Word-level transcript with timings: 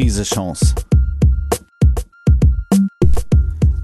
Krise 0.00 0.22
Chance. 0.22 0.74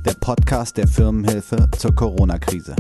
Der 0.02 0.14
Podcast 0.18 0.78
der 0.78 0.88
Firmenhilfe 0.88 1.68
zur 1.76 1.94
Corona-Krise. 1.94 2.74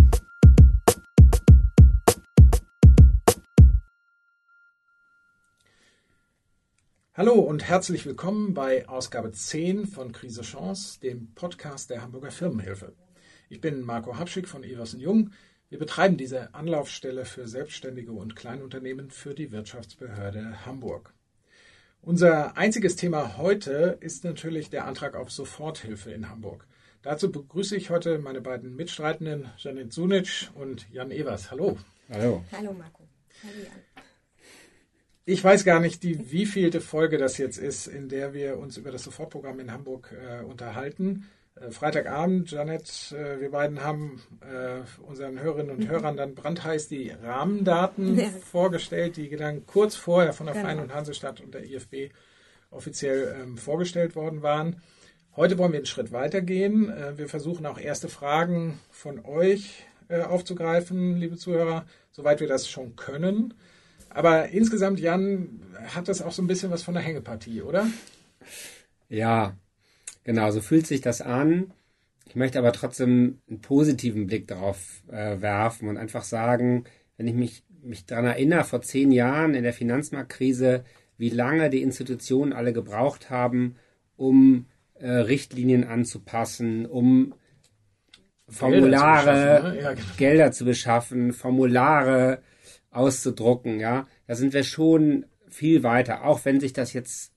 Hallo 7.12 7.34
und 7.34 7.62
herzlich 7.62 8.06
willkommen 8.06 8.54
bei 8.54 8.88
Ausgabe 8.88 9.32
10 9.32 9.86
von 9.86 10.12
Krise 10.12 10.40
Chance, 10.40 10.98
dem 11.00 11.34
Podcast 11.34 11.90
der 11.90 12.00
Hamburger 12.00 12.30
Firmenhilfe. 12.30 12.94
Ich 13.50 13.60
bin 13.60 13.82
Marco 13.82 14.16
Habschick 14.16 14.48
von 14.48 14.64
Evers 14.64 14.96
Jung. 14.98 15.32
Wir 15.68 15.78
betreiben 15.78 16.16
diese 16.16 16.54
Anlaufstelle 16.54 17.26
für 17.26 17.46
Selbstständige 17.46 18.12
und 18.12 18.34
Kleinunternehmen 18.34 19.10
für 19.10 19.34
die 19.34 19.52
Wirtschaftsbehörde 19.52 20.64
Hamburg. 20.64 21.15
Unser 22.02 22.56
einziges 22.56 22.96
Thema 22.96 23.36
heute 23.36 23.98
ist 24.00 24.24
natürlich 24.24 24.70
der 24.70 24.86
Antrag 24.86 25.16
auf 25.16 25.30
Soforthilfe 25.30 26.12
in 26.12 26.28
Hamburg. 26.28 26.66
Dazu 27.02 27.30
begrüße 27.30 27.76
ich 27.76 27.90
heute 27.90 28.18
meine 28.18 28.40
beiden 28.40 28.74
Mitstreitenden, 28.76 29.50
Janet 29.58 29.92
Sunic 29.92 30.50
und 30.54 30.86
Jan 30.92 31.10
Evers. 31.10 31.50
Hallo. 31.50 31.78
Hallo. 32.10 32.44
Hallo 32.52 32.72
Marco. 32.72 33.08
Hallo 33.42 33.64
Jan. 33.64 34.04
Ich 35.28 35.42
weiß 35.42 35.64
gar 35.64 35.80
nicht, 35.80 36.04
die 36.04 36.30
wievielte 36.30 36.80
Folge 36.80 37.18
das 37.18 37.36
jetzt 37.36 37.58
ist, 37.58 37.88
in 37.88 38.08
der 38.08 38.32
wir 38.32 38.58
uns 38.58 38.76
über 38.76 38.92
das 38.92 39.02
Sofortprogramm 39.02 39.58
in 39.58 39.72
Hamburg 39.72 40.12
äh, 40.12 40.44
unterhalten. 40.44 41.28
Äh, 41.60 41.70
Freitagabend, 41.70 42.50
Janet, 42.50 43.12
äh, 43.12 43.40
wir 43.40 43.50
beiden 43.50 43.82
haben 43.82 44.22
äh, 44.40 44.80
unseren 45.02 45.40
Hörerinnen 45.40 45.74
und 45.74 45.88
Hörern 45.88 46.16
dann 46.16 46.34
brandheiß 46.34 46.88
die 46.88 47.10
Rahmendaten 47.10 48.18
ja. 48.18 48.28
vorgestellt, 48.28 49.16
die 49.16 49.34
dann 49.36 49.66
kurz 49.66 49.96
vorher 49.96 50.32
von 50.32 50.46
der 50.46 50.54
genau. 50.54 50.66
Freien 50.66 50.80
und 50.80 50.94
Hansestadt 50.94 51.40
und 51.40 51.54
der 51.54 51.64
IFB 51.64 52.12
offiziell 52.70 53.36
ähm, 53.40 53.56
vorgestellt 53.56 54.16
worden 54.16 54.42
waren. 54.42 54.82
Heute 55.34 55.58
wollen 55.58 55.72
wir 55.72 55.78
einen 55.78 55.86
Schritt 55.86 56.12
weitergehen. 56.12 56.90
Wir 57.16 57.28
versuchen 57.28 57.66
auch 57.66 57.78
erste 57.78 58.08
Fragen 58.08 58.80
von 58.90 59.22
euch 59.26 59.84
aufzugreifen, 60.08 61.18
liebe 61.18 61.36
Zuhörer, 61.36 61.84
soweit 62.10 62.40
wir 62.40 62.48
das 62.48 62.70
schon 62.70 62.96
können. 62.96 63.52
Aber 64.08 64.48
insgesamt, 64.48 64.98
Jan, 64.98 65.60
hat 65.94 66.08
das 66.08 66.22
auch 66.22 66.32
so 66.32 66.40
ein 66.40 66.46
bisschen 66.46 66.70
was 66.70 66.82
von 66.82 66.94
der 66.94 67.02
Hängepartie, 67.02 67.60
oder? 67.60 67.86
Ja, 69.10 69.54
genau, 70.26 70.50
so 70.50 70.60
fühlt 70.60 70.86
sich 70.86 71.00
das 71.00 71.22
an. 71.22 71.72
Ich 72.28 72.34
möchte 72.34 72.58
aber 72.58 72.72
trotzdem 72.72 73.38
einen 73.48 73.60
positiven 73.60 74.26
Blick 74.26 74.48
darauf 74.48 75.02
äh, 75.08 75.40
werfen 75.40 75.88
und 75.88 75.96
einfach 75.96 76.24
sagen, 76.24 76.84
wenn 77.16 77.28
ich 77.28 77.34
mich, 77.34 77.62
mich 77.80 78.04
daran 78.04 78.26
erinnere, 78.26 78.64
vor 78.64 78.82
zehn 78.82 79.12
Jahren 79.12 79.54
in 79.54 79.62
der 79.62 79.72
Finanzmarktkrise, 79.72 80.84
wie 81.16 81.30
lange 81.30 81.70
die 81.70 81.82
Institutionen 81.82 82.52
alle 82.52 82.72
gebraucht 82.72 83.30
haben, 83.30 83.76
um 84.16 84.66
äh, 84.94 85.08
Richtlinien 85.08 85.84
anzupassen, 85.84 86.84
um 86.84 87.34
Formulare, 88.48 89.24
Gelder 89.24 89.60
zu, 89.60 89.68
ne? 89.68 89.82
ja, 89.82 89.92
genau. 89.92 90.06
Gelder 90.16 90.52
zu 90.52 90.64
beschaffen, 90.64 91.32
Formulare 91.32 92.42
auszudrucken, 92.90 93.78
ja, 93.78 94.08
da 94.26 94.34
sind 94.34 94.52
wir 94.52 94.64
schon 94.64 95.26
viel 95.48 95.82
weiter, 95.82 96.24
auch 96.24 96.44
wenn 96.44 96.60
sich 96.60 96.72
das 96.72 96.92
jetzt 96.92 97.32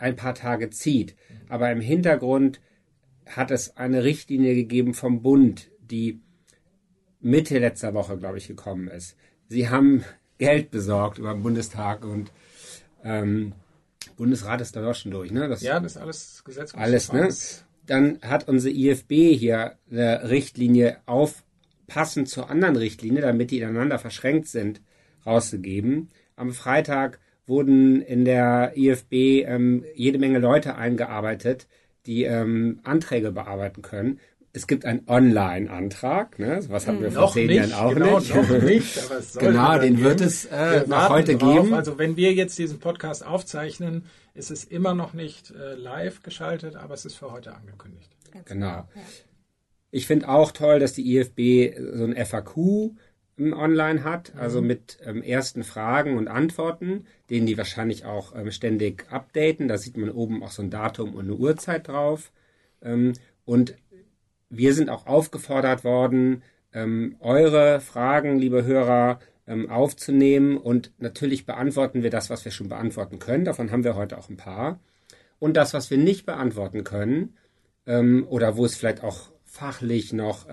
ein 0.00 0.16
paar 0.16 0.34
Tage 0.34 0.70
zieht. 0.70 1.14
Aber 1.48 1.70
im 1.70 1.80
Hintergrund 1.80 2.60
hat 3.26 3.50
es 3.50 3.76
eine 3.76 4.02
Richtlinie 4.02 4.54
gegeben 4.54 4.94
vom 4.94 5.22
Bund, 5.22 5.70
die 5.80 6.20
Mitte 7.20 7.58
letzter 7.58 7.94
Woche, 7.94 8.16
glaube 8.16 8.38
ich, 8.38 8.48
gekommen 8.48 8.88
ist. 8.88 9.16
Sie 9.48 9.68
haben 9.68 10.04
Geld 10.38 10.70
besorgt 10.70 11.18
über 11.18 11.34
den 11.34 11.42
Bundestag 11.42 12.04
und 12.04 12.32
ähm, 13.04 13.52
Bundesrat 14.16 14.62
ist 14.62 14.74
da 14.74 14.82
doch 14.82 14.94
schon 14.94 15.12
durch, 15.12 15.30
ne? 15.30 15.48
Das, 15.48 15.60
ja, 15.60 15.78
das 15.80 15.92
ist 15.92 15.98
alles 15.98 16.42
Gesetz. 16.44 16.74
Alles, 16.74 17.12
ne? 17.12 17.28
Dann 17.86 18.18
hat 18.22 18.48
unsere 18.48 18.74
IFB 18.74 19.36
hier 19.36 19.76
eine 19.90 20.30
Richtlinie 20.30 20.98
auf, 21.04 21.42
passend 21.86 22.28
zur 22.28 22.48
anderen 22.48 22.76
Richtlinie, 22.76 23.20
damit 23.20 23.50
die 23.50 23.58
ineinander 23.58 23.98
verschränkt 23.98 24.48
sind, 24.48 24.80
rausgegeben. 25.26 26.08
Am 26.36 26.52
Freitag 26.52 27.18
wurden 27.50 28.00
in 28.00 28.24
der 28.24 28.72
IFB 28.76 29.12
ähm, 29.44 29.84
jede 29.94 30.18
Menge 30.18 30.38
Leute 30.38 30.76
eingearbeitet, 30.76 31.66
die 32.06 32.24
ähm, 32.24 32.80
Anträge 32.84 33.32
bearbeiten 33.32 33.82
können. 33.82 34.20
Es 34.52 34.66
gibt 34.66 34.84
einen 34.84 35.02
Online-Antrag, 35.06 36.38
ne? 36.38 36.60
was 36.68 36.88
haben 36.88 37.00
wir 37.00 37.08
hm, 37.08 37.14
vor 37.14 37.32
zehn 37.32 37.50
Jahren 37.50 37.72
auch 37.72 37.94
genau, 37.94 38.18
nicht. 38.18 38.34
Noch 38.34 38.62
nicht 38.62 39.08
genau, 39.38 39.78
den 39.78 39.96
geben. 39.96 40.04
wird 40.04 40.20
es 40.22 40.46
äh, 40.46 40.86
noch 40.88 41.08
heute 41.08 41.36
drauf. 41.36 41.62
geben. 41.62 41.74
Also 41.74 41.98
wenn 41.98 42.16
wir 42.16 42.32
jetzt 42.32 42.58
diesen 42.58 42.80
Podcast 42.80 43.24
aufzeichnen, 43.24 44.06
ist 44.34 44.50
es 44.50 44.64
immer 44.64 44.94
noch 44.94 45.12
nicht 45.12 45.52
äh, 45.52 45.74
live 45.74 46.22
geschaltet, 46.22 46.74
aber 46.74 46.94
es 46.94 47.04
ist 47.04 47.14
für 47.14 47.30
heute 47.30 47.54
angekündigt. 47.54 48.10
Ganz 48.32 48.48
genau. 48.48 48.66
Ja. 48.66 48.88
Ich 49.92 50.06
finde 50.06 50.28
auch 50.28 50.52
toll, 50.52 50.78
dass 50.80 50.94
die 50.94 51.16
IFB 51.16 51.76
so 51.96 52.04
ein 52.04 52.16
FAQ 52.16 52.92
online 53.40 54.04
hat, 54.04 54.32
also 54.36 54.60
mhm. 54.60 54.66
mit 54.66 54.98
ähm, 55.04 55.22
ersten 55.22 55.64
Fragen 55.64 56.16
und 56.16 56.28
Antworten, 56.28 57.06
denen 57.30 57.46
die 57.46 57.56
wahrscheinlich 57.58 58.04
auch 58.04 58.34
ähm, 58.36 58.50
ständig 58.50 59.06
updaten. 59.10 59.68
Da 59.68 59.78
sieht 59.78 59.96
man 59.96 60.10
oben 60.10 60.42
auch 60.42 60.50
so 60.50 60.62
ein 60.62 60.70
Datum 60.70 61.14
und 61.14 61.24
eine 61.24 61.34
Uhrzeit 61.34 61.88
drauf. 61.88 62.32
Ähm, 62.82 63.14
und 63.44 63.74
wir 64.50 64.74
sind 64.74 64.90
auch 64.90 65.06
aufgefordert 65.06 65.84
worden, 65.84 66.42
ähm, 66.72 67.16
eure 67.20 67.80
Fragen, 67.80 68.38
liebe 68.38 68.64
Hörer, 68.64 69.20
ähm, 69.46 69.70
aufzunehmen. 69.70 70.56
Und 70.56 70.92
natürlich 70.98 71.46
beantworten 71.46 72.02
wir 72.02 72.10
das, 72.10 72.30
was 72.30 72.44
wir 72.44 72.52
schon 72.52 72.68
beantworten 72.68 73.18
können. 73.18 73.44
Davon 73.44 73.70
haben 73.70 73.84
wir 73.84 73.96
heute 73.96 74.18
auch 74.18 74.28
ein 74.28 74.36
paar. 74.36 74.78
Und 75.38 75.56
das, 75.56 75.72
was 75.74 75.90
wir 75.90 75.98
nicht 75.98 76.26
beantworten 76.26 76.84
können, 76.84 77.36
ähm, 77.86 78.26
oder 78.28 78.56
wo 78.56 78.64
es 78.64 78.76
vielleicht 78.76 79.02
auch 79.02 79.30
fachlich 79.44 80.12
noch 80.12 80.46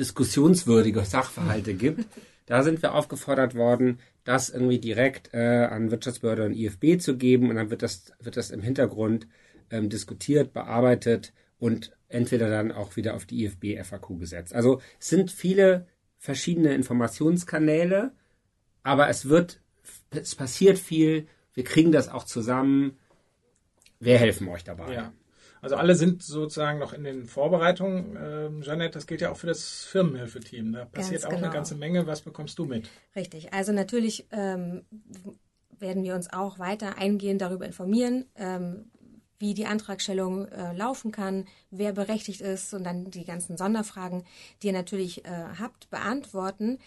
diskussionswürdige 0.00 1.04
Sachverhalte 1.04 1.74
gibt. 1.74 2.06
Da 2.46 2.64
sind 2.64 2.82
wir 2.82 2.94
aufgefordert 2.94 3.54
worden, 3.54 4.00
das 4.24 4.50
irgendwie 4.50 4.80
direkt 4.80 5.32
äh, 5.32 5.66
an 5.66 5.92
Wirtschaftsbehörde 5.92 6.46
und 6.46 6.54
IFB 6.54 7.00
zu 7.00 7.16
geben 7.16 7.48
und 7.48 7.56
dann 7.56 7.70
wird 7.70 7.82
das, 7.82 8.12
wird 8.18 8.36
das 8.36 8.50
im 8.50 8.62
Hintergrund 8.62 9.28
ähm, 9.70 9.88
diskutiert, 9.88 10.52
bearbeitet 10.52 11.32
und 11.58 11.92
entweder 12.08 12.50
dann 12.50 12.72
auch 12.72 12.96
wieder 12.96 13.14
auf 13.14 13.26
die 13.26 13.44
IFB 13.44 13.80
FAQ 13.84 14.18
gesetzt. 14.18 14.54
Also 14.54 14.80
es 14.98 15.10
sind 15.10 15.30
viele 15.30 15.86
verschiedene 16.18 16.74
Informationskanäle, 16.74 18.12
aber 18.82 19.08
es 19.08 19.28
wird, 19.28 19.60
es 20.10 20.34
passiert 20.34 20.78
viel, 20.78 21.28
wir 21.54 21.64
kriegen 21.64 21.92
das 21.92 22.08
auch 22.08 22.24
zusammen. 22.24 22.98
Wir 24.00 24.18
helfen 24.18 24.48
euch 24.48 24.64
dabei. 24.64 24.92
Ja. 24.92 25.12
Also 25.62 25.76
alle 25.76 25.94
sind 25.94 26.22
sozusagen 26.22 26.78
noch 26.78 26.92
in 26.92 27.04
den 27.04 27.26
Vorbereitungen. 27.26 28.16
Ähm, 28.20 28.62
Jeanette, 28.62 28.94
das 28.94 29.06
gilt 29.06 29.20
ja 29.20 29.30
auch 29.30 29.36
für 29.36 29.46
das 29.46 29.84
Firmenhilfeteam. 29.84 30.72
Da 30.72 30.84
passiert 30.86 31.22
Ganz 31.22 31.24
auch 31.24 31.30
genau. 31.30 31.44
eine 31.44 31.54
ganze 31.54 31.74
Menge. 31.74 32.06
Was 32.06 32.22
bekommst 32.22 32.58
du 32.58 32.64
mit? 32.64 32.88
Richtig. 33.14 33.52
Also 33.52 33.72
natürlich 33.72 34.26
ähm, 34.32 34.84
werden 35.78 36.02
wir 36.02 36.14
uns 36.14 36.32
auch 36.32 36.58
weiter 36.58 36.98
eingehend 36.98 37.42
darüber 37.42 37.66
informieren, 37.66 38.26
ähm, 38.36 38.90
wie 39.38 39.54
die 39.54 39.66
Antragstellung 39.66 40.46
äh, 40.48 40.74
laufen 40.74 41.12
kann, 41.12 41.46
wer 41.70 41.92
berechtigt 41.92 42.42
ist 42.42 42.74
und 42.74 42.84
dann 42.84 43.10
die 43.10 43.24
ganzen 43.24 43.56
Sonderfragen, 43.56 44.24
die 44.62 44.68
ihr 44.68 44.72
natürlich 44.74 45.24
äh, 45.24 45.30
habt, 45.58 45.88
beantworten. 45.90 46.78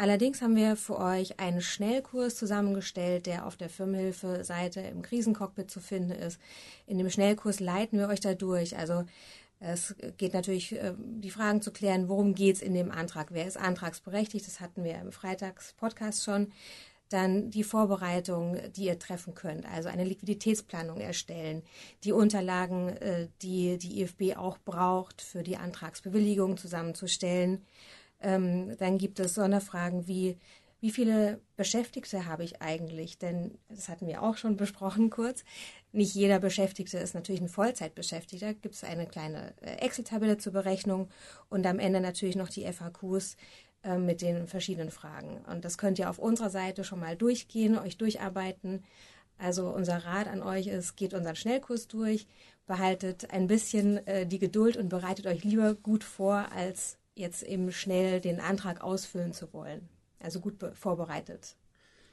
Allerdings 0.00 0.42
haben 0.42 0.54
wir 0.54 0.76
für 0.76 0.96
euch 0.96 1.40
einen 1.40 1.60
Schnellkurs 1.60 2.36
zusammengestellt, 2.36 3.26
der 3.26 3.44
auf 3.44 3.56
der 3.56 3.68
Firmenhilfe-Seite 3.68 4.80
im 4.80 5.02
Krisencockpit 5.02 5.72
zu 5.72 5.80
finden 5.80 6.12
ist. 6.12 6.38
In 6.86 6.98
dem 6.98 7.10
Schnellkurs 7.10 7.58
leiten 7.58 7.98
wir 7.98 8.06
euch 8.06 8.20
da 8.20 8.34
durch. 8.34 8.78
Also 8.78 9.04
es 9.58 9.96
geht 10.16 10.34
natürlich, 10.34 10.72
äh, 10.72 10.94
die 10.96 11.30
Fragen 11.30 11.62
zu 11.62 11.72
klären, 11.72 12.08
worum 12.08 12.36
geht 12.36 12.56
es 12.56 12.62
in 12.62 12.74
dem 12.74 12.92
Antrag, 12.92 13.32
wer 13.32 13.48
ist 13.48 13.56
antragsberechtigt, 13.56 14.46
das 14.46 14.60
hatten 14.60 14.84
wir 14.84 15.00
im 15.00 15.10
Freitagspodcast 15.10 16.22
schon. 16.22 16.52
Dann 17.08 17.50
die 17.50 17.64
Vorbereitung, 17.64 18.56
die 18.76 18.84
ihr 18.84 19.00
treffen 19.00 19.34
könnt, 19.34 19.66
also 19.66 19.88
eine 19.88 20.04
Liquiditätsplanung 20.04 21.00
erstellen, 21.00 21.62
die 22.04 22.12
Unterlagen, 22.12 22.90
äh, 22.98 23.26
die 23.42 23.78
die 23.78 24.02
IFB 24.02 24.36
auch 24.36 24.58
braucht, 24.58 25.22
für 25.22 25.42
die 25.42 25.56
Antragsbewilligung 25.56 26.56
zusammenzustellen 26.56 27.64
ähm, 28.20 28.76
dann 28.78 28.98
gibt 28.98 29.20
es 29.20 29.34
Sonderfragen 29.34 30.06
wie, 30.06 30.36
wie 30.80 30.90
viele 30.90 31.40
Beschäftigte 31.56 32.26
habe 32.26 32.44
ich 32.44 32.62
eigentlich? 32.62 33.18
Denn 33.18 33.58
das 33.68 33.88
hatten 33.88 34.06
wir 34.06 34.22
auch 34.22 34.36
schon 34.36 34.56
besprochen 34.56 35.10
kurz. 35.10 35.44
Nicht 35.92 36.14
jeder 36.14 36.38
Beschäftigte 36.38 36.98
ist 36.98 37.14
natürlich 37.14 37.40
ein 37.40 37.48
Vollzeitbeschäftigter. 37.48 38.54
Gibt 38.54 38.74
es 38.74 38.84
eine 38.84 39.06
kleine 39.06 39.54
äh, 39.60 39.76
Excel-Tabelle 39.84 40.38
zur 40.38 40.52
Berechnung 40.52 41.08
und 41.48 41.66
am 41.66 41.78
Ende 41.78 42.00
natürlich 42.00 42.36
noch 42.36 42.48
die 42.48 42.70
FAQs 42.70 43.36
äh, 43.82 43.98
mit 43.98 44.22
den 44.22 44.46
verschiedenen 44.46 44.90
Fragen. 44.90 45.44
Und 45.50 45.64
das 45.64 45.78
könnt 45.78 45.98
ihr 45.98 46.10
auf 46.10 46.18
unserer 46.18 46.50
Seite 46.50 46.84
schon 46.84 47.00
mal 47.00 47.16
durchgehen, 47.16 47.78
euch 47.78 47.96
durcharbeiten. 47.96 48.84
Also 49.38 49.68
unser 49.70 50.04
Rat 50.04 50.26
an 50.26 50.42
euch 50.42 50.66
ist, 50.66 50.96
geht 50.96 51.14
unseren 51.14 51.36
Schnellkurs 51.36 51.86
durch, 51.86 52.26
behaltet 52.66 53.30
ein 53.30 53.46
bisschen 53.46 54.04
äh, 54.06 54.26
die 54.26 54.40
Geduld 54.40 54.76
und 54.76 54.88
bereitet 54.88 55.26
euch 55.26 55.44
lieber 55.44 55.74
gut 55.74 56.02
vor, 56.02 56.46
als 56.54 56.98
jetzt 57.18 57.42
eben 57.42 57.72
schnell 57.72 58.20
den 58.20 58.40
Antrag 58.40 58.80
ausfüllen 58.80 59.32
zu 59.32 59.52
wollen. 59.52 59.88
Also 60.20 60.40
gut 60.40 60.54
vorbereitet. 60.74 61.56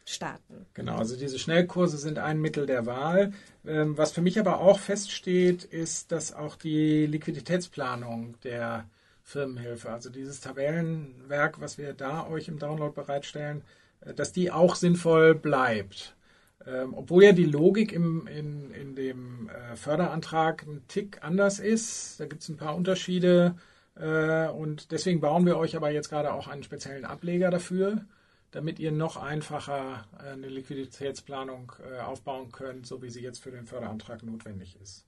starten. 0.06 0.68
Genau, 0.76 0.98
also 0.98 1.16
diese 1.18 1.40
Schnellkurse 1.40 1.98
sind 1.98 2.20
ein 2.20 2.40
Mittel 2.40 2.68
der 2.68 2.86
Wahl. 2.86 3.34
Ähm, 3.66 3.98
was 3.98 4.12
für 4.12 4.22
mich 4.22 4.40
aber 4.40 4.60
auch 4.60 4.80
feststeht, 4.80 5.64
ist, 5.64 6.12
dass 6.12 6.34
auch 6.34 6.56
die 6.56 7.08
Liquiditätsplanung 7.08 8.40
der 8.44 8.88
Firmenhilfe, 9.24 9.90
also 9.90 10.12
dieses 10.12 10.42
Tabellenwerk, 10.42 11.60
was 11.60 11.80
wir 11.80 11.94
da 11.94 12.28
euch 12.28 12.48
im 12.48 12.60
Download 12.60 12.94
bereitstellen, 12.94 13.64
äh, 14.02 14.14
dass 14.14 14.32
die 14.32 14.52
auch 14.52 14.76
sinnvoll 14.76 15.34
bleibt. 15.34 16.16
Ähm, 16.68 16.94
obwohl 16.96 17.24
ja 17.24 17.32
die 17.32 17.46
Logik 17.46 17.92
im, 17.92 18.28
in, 18.28 18.72
in 18.72 18.96
dem 18.96 19.50
äh, 19.50 19.76
Förderantrag 19.76 20.64
ein 20.64 20.84
Tick 20.88 21.24
anders 21.24 21.60
ist. 21.60 22.20
Da 22.20 22.26
gibt 22.26 22.44
es 22.44 22.50
ein 22.50 22.58
paar 22.58 22.76
Unterschiede. 22.76 23.56
Äh, 23.96 24.50
und 24.50 24.92
deswegen 24.92 25.22
bauen 25.22 25.46
wir 25.46 25.58
euch 25.58 25.76
aber 25.76 25.90
jetzt 25.92 26.10
gerade 26.10 26.34
auch 26.34 26.48
einen 26.48 26.64
speziellen 26.64 27.06
Ableger 27.06 27.50
dafür, 27.50 28.06
damit 28.52 28.80
ihr 28.80 28.92
noch 28.92 29.18
einfacher 29.18 30.06
äh, 30.20 30.32
eine 30.32 30.48
Liquiditätsplanung 30.48 31.72
äh, 31.80 32.00
aufbauen 32.00 32.52
könnt, 32.52 32.86
so 32.86 33.02
wie 33.02 33.10
sie 33.10 33.22
jetzt 33.22 33.42
für 33.42 33.52
den 33.52 33.66
Förderantrag 33.66 34.24
notwendig 34.24 34.78
ist. 34.82 35.06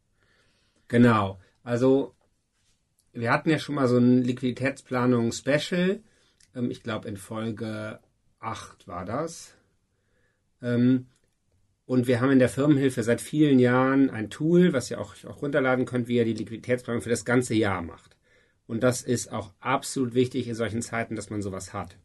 Genau. 0.88 1.40
Also 1.64 2.16
wir 3.12 3.32
hatten 3.32 3.50
ja 3.50 3.60
schon 3.60 3.76
mal 3.76 3.88
so 3.88 3.98
ein 3.98 4.22
Liquiditätsplanung-Special. 4.24 6.02
Ähm, 6.56 6.72
ich 6.72 6.84
glaube 6.84 7.08
in 7.10 7.18
Folge 7.18 8.00
8 8.40 8.88
war 8.88 9.06
das. 9.06 9.54
Ähm, 10.62 11.08
und 11.86 12.08
wir 12.08 12.20
haben 12.20 12.32
in 12.32 12.40
der 12.40 12.50
Firmenhilfe 12.50 13.02
seit 13.04 13.22
vielen 13.22 13.60
Jahren 13.60 14.10
ein 14.10 14.30
Tool, 14.30 14.74
was 14.74 14.92
ihr 14.92 15.00
auch, 15.00 15.16
auch 15.26 15.42
runterladen 15.42 15.86
könnt, 15.86 16.08
wie 16.08 16.18
ihr 16.18 16.26
die 16.26 16.34
Liquiditätsplanung 16.34 17.02
für 17.02 17.10
das 17.10 17.24
ganze 17.24 17.54
Jahr 17.54 17.82
macht. 17.82 18.17
Und 18.68 18.84
das 18.84 19.02
ist 19.02 19.32
auch 19.32 19.54
absolut 19.60 20.14
wichtig 20.14 20.48
in 20.48 20.56
solchen 20.56 20.82
Zeiten, 20.82 21.16
dass 21.16 21.30
man 21.30 21.42
sowas 21.42 21.74
hat. 21.74 21.98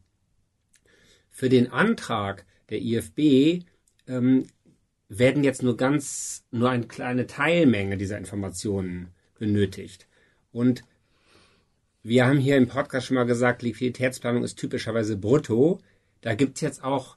Für 1.29 1.49
den 1.49 1.70
Antrag 1.70 2.47
der 2.70 2.81
IFB 2.81 3.64
ähm, 4.06 4.47
werden 5.09 5.44
jetzt 5.44 5.62
nur 5.62 5.76
ganz, 5.76 6.44
nur 6.50 6.70
eine 6.70 6.87
kleine 6.87 7.26
Teilmenge 7.26 7.97
dieser 7.97 8.17
Informationen 8.17 9.09
benötigt. 9.38 10.06
Und 10.53 10.85
wir 12.03 12.26
haben 12.26 12.38
hier 12.38 12.56
im 12.56 12.69
Podcast 12.69 13.06
schon 13.06 13.17
mal 13.17 13.26
gesagt, 13.26 13.62
Liquiditätsplanung 13.62 14.44
ist 14.44 14.58
typischerweise 14.58 15.17
brutto. 15.17 15.81
Da 16.20 16.35
gibt 16.35 16.56
es 16.56 16.61
jetzt 16.61 16.85
auch 16.85 17.17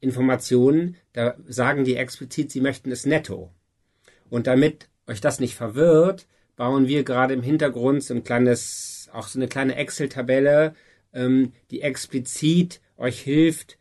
Informationen, 0.00 0.96
da 1.12 1.36
sagen 1.46 1.84
die 1.84 1.96
explizit, 1.96 2.50
sie 2.50 2.60
möchten 2.60 2.90
es 2.90 3.06
netto. 3.06 3.52
Und 4.28 4.46
damit 4.46 4.88
euch 5.06 5.20
das 5.20 5.40
nicht 5.40 5.54
verwirrt, 5.54 6.26
bauen 6.60 6.88
wir 6.88 7.04
gerade 7.04 7.32
im 7.32 7.42
Hintergrund 7.42 8.04
so 8.04 8.12
ein 8.12 8.22
kleines, 8.22 9.08
auch 9.14 9.28
so 9.28 9.38
eine 9.38 9.48
kleine 9.48 9.76
Excel-Tabelle, 9.76 10.74
ähm, 11.14 11.54
die 11.70 11.80
explizit 11.80 12.82
euch 12.98 13.18
hilft, 13.18 13.78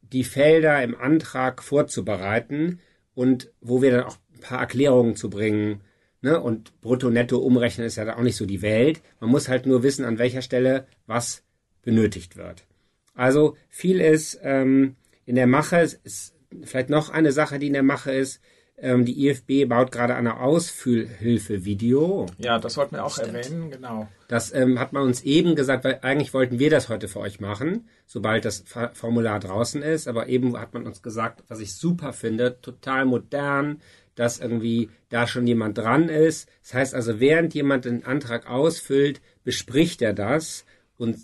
die 0.00 0.24
Felder 0.24 0.82
im 0.82 0.96
Antrag 0.96 1.62
vorzubereiten 1.62 2.80
und 3.12 3.52
wo 3.60 3.82
wir 3.82 3.90
dann 3.90 4.04
auch 4.04 4.16
ein 4.32 4.40
paar 4.40 4.60
Erklärungen 4.60 5.16
zu 5.16 5.28
bringen. 5.28 5.82
Ne? 6.22 6.40
Und 6.40 6.80
Brutto-Netto 6.80 7.36
umrechnen 7.36 7.86
ist 7.86 7.96
ja 7.96 8.16
auch 8.16 8.22
nicht 8.22 8.36
so 8.36 8.46
die 8.46 8.62
Welt. 8.62 9.02
Man 9.20 9.28
muss 9.28 9.50
halt 9.50 9.66
nur 9.66 9.82
wissen, 9.82 10.06
an 10.06 10.16
welcher 10.16 10.40
Stelle 10.40 10.86
was 11.06 11.42
benötigt 11.82 12.38
wird. 12.38 12.64
Also 13.12 13.58
viel 13.68 14.00
ist 14.00 14.40
ähm, 14.42 14.96
in 15.26 15.34
der 15.34 15.46
Mache 15.46 15.76
ist 15.76 16.34
vielleicht 16.62 16.88
noch 16.88 17.10
eine 17.10 17.32
Sache, 17.32 17.58
die 17.58 17.66
in 17.66 17.74
der 17.74 17.82
Mache 17.82 18.12
ist. 18.12 18.40
Ähm, 18.76 19.04
die 19.04 19.28
IFB 19.28 19.68
baut 19.68 19.92
gerade 19.92 20.16
eine 20.16 20.40
Ausfüllhilfe-Video. 20.40 22.26
Ja, 22.38 22.58
das 22.58 22.74
sollten 22.74 22.96
wir 22.96 23.04
auch 23.04 23.12
Stimmt. 23.14 23.34
erwähnen, 23.34 23.70
genau. 23.70 24.08
Das 24.26 24.52
ähm, 24.52 24.80
hat 24.80 24.92
man 24.92 25.04
uns 25.04 25.22
eben 25.22 25.54
gesagt, 25.54 25.84
weil 25.84 26.00
eigentlich 26.02 26.34
wollten 26.34 26.58
wir 26.58 26.70
das 26.70 26.88
heute 26.88 27.06
für 27.06 27.20
euch 27.20 27.38
machen, 27.38 27.88
sobald 28.06 28.44
das 28.44 28.64
Formular 28.94 29.38
draußen 29.38 29.80
ist. 29.82 30.08
Aber 30.08 30.28
eben 30.28 30.58
hat 30.58 30.74
man 30.74 30.86
uns 30.86 31.02
gesagt, 31.02 31.44
was 31.46 31.60
ich 31.60 31.74
super 31.74 32.12
finde, 32.12 32.60
total 32.60 33.04
modern, 33.04 33.80
dass 34.16 34.40
irgendwie 34.40 34.90
da 35.08 35.28
schon 35.28 35.46
jemand 35.46 35.78
dran 35.78 36.08
ist. 36.08 36.48
Das 36.62 36.74
heißt 36.74 36.94
also, 36.94 37.20
während 37.20 37.54
jemand 37.54 37.84
den 37.84 38.04
Antrag 38.04 38.48
ausfüllt, 38.50 39.20
bespricht 39.44 40.02
er 40.02 40.14
das 40.14 40.64
und 40.96 41.18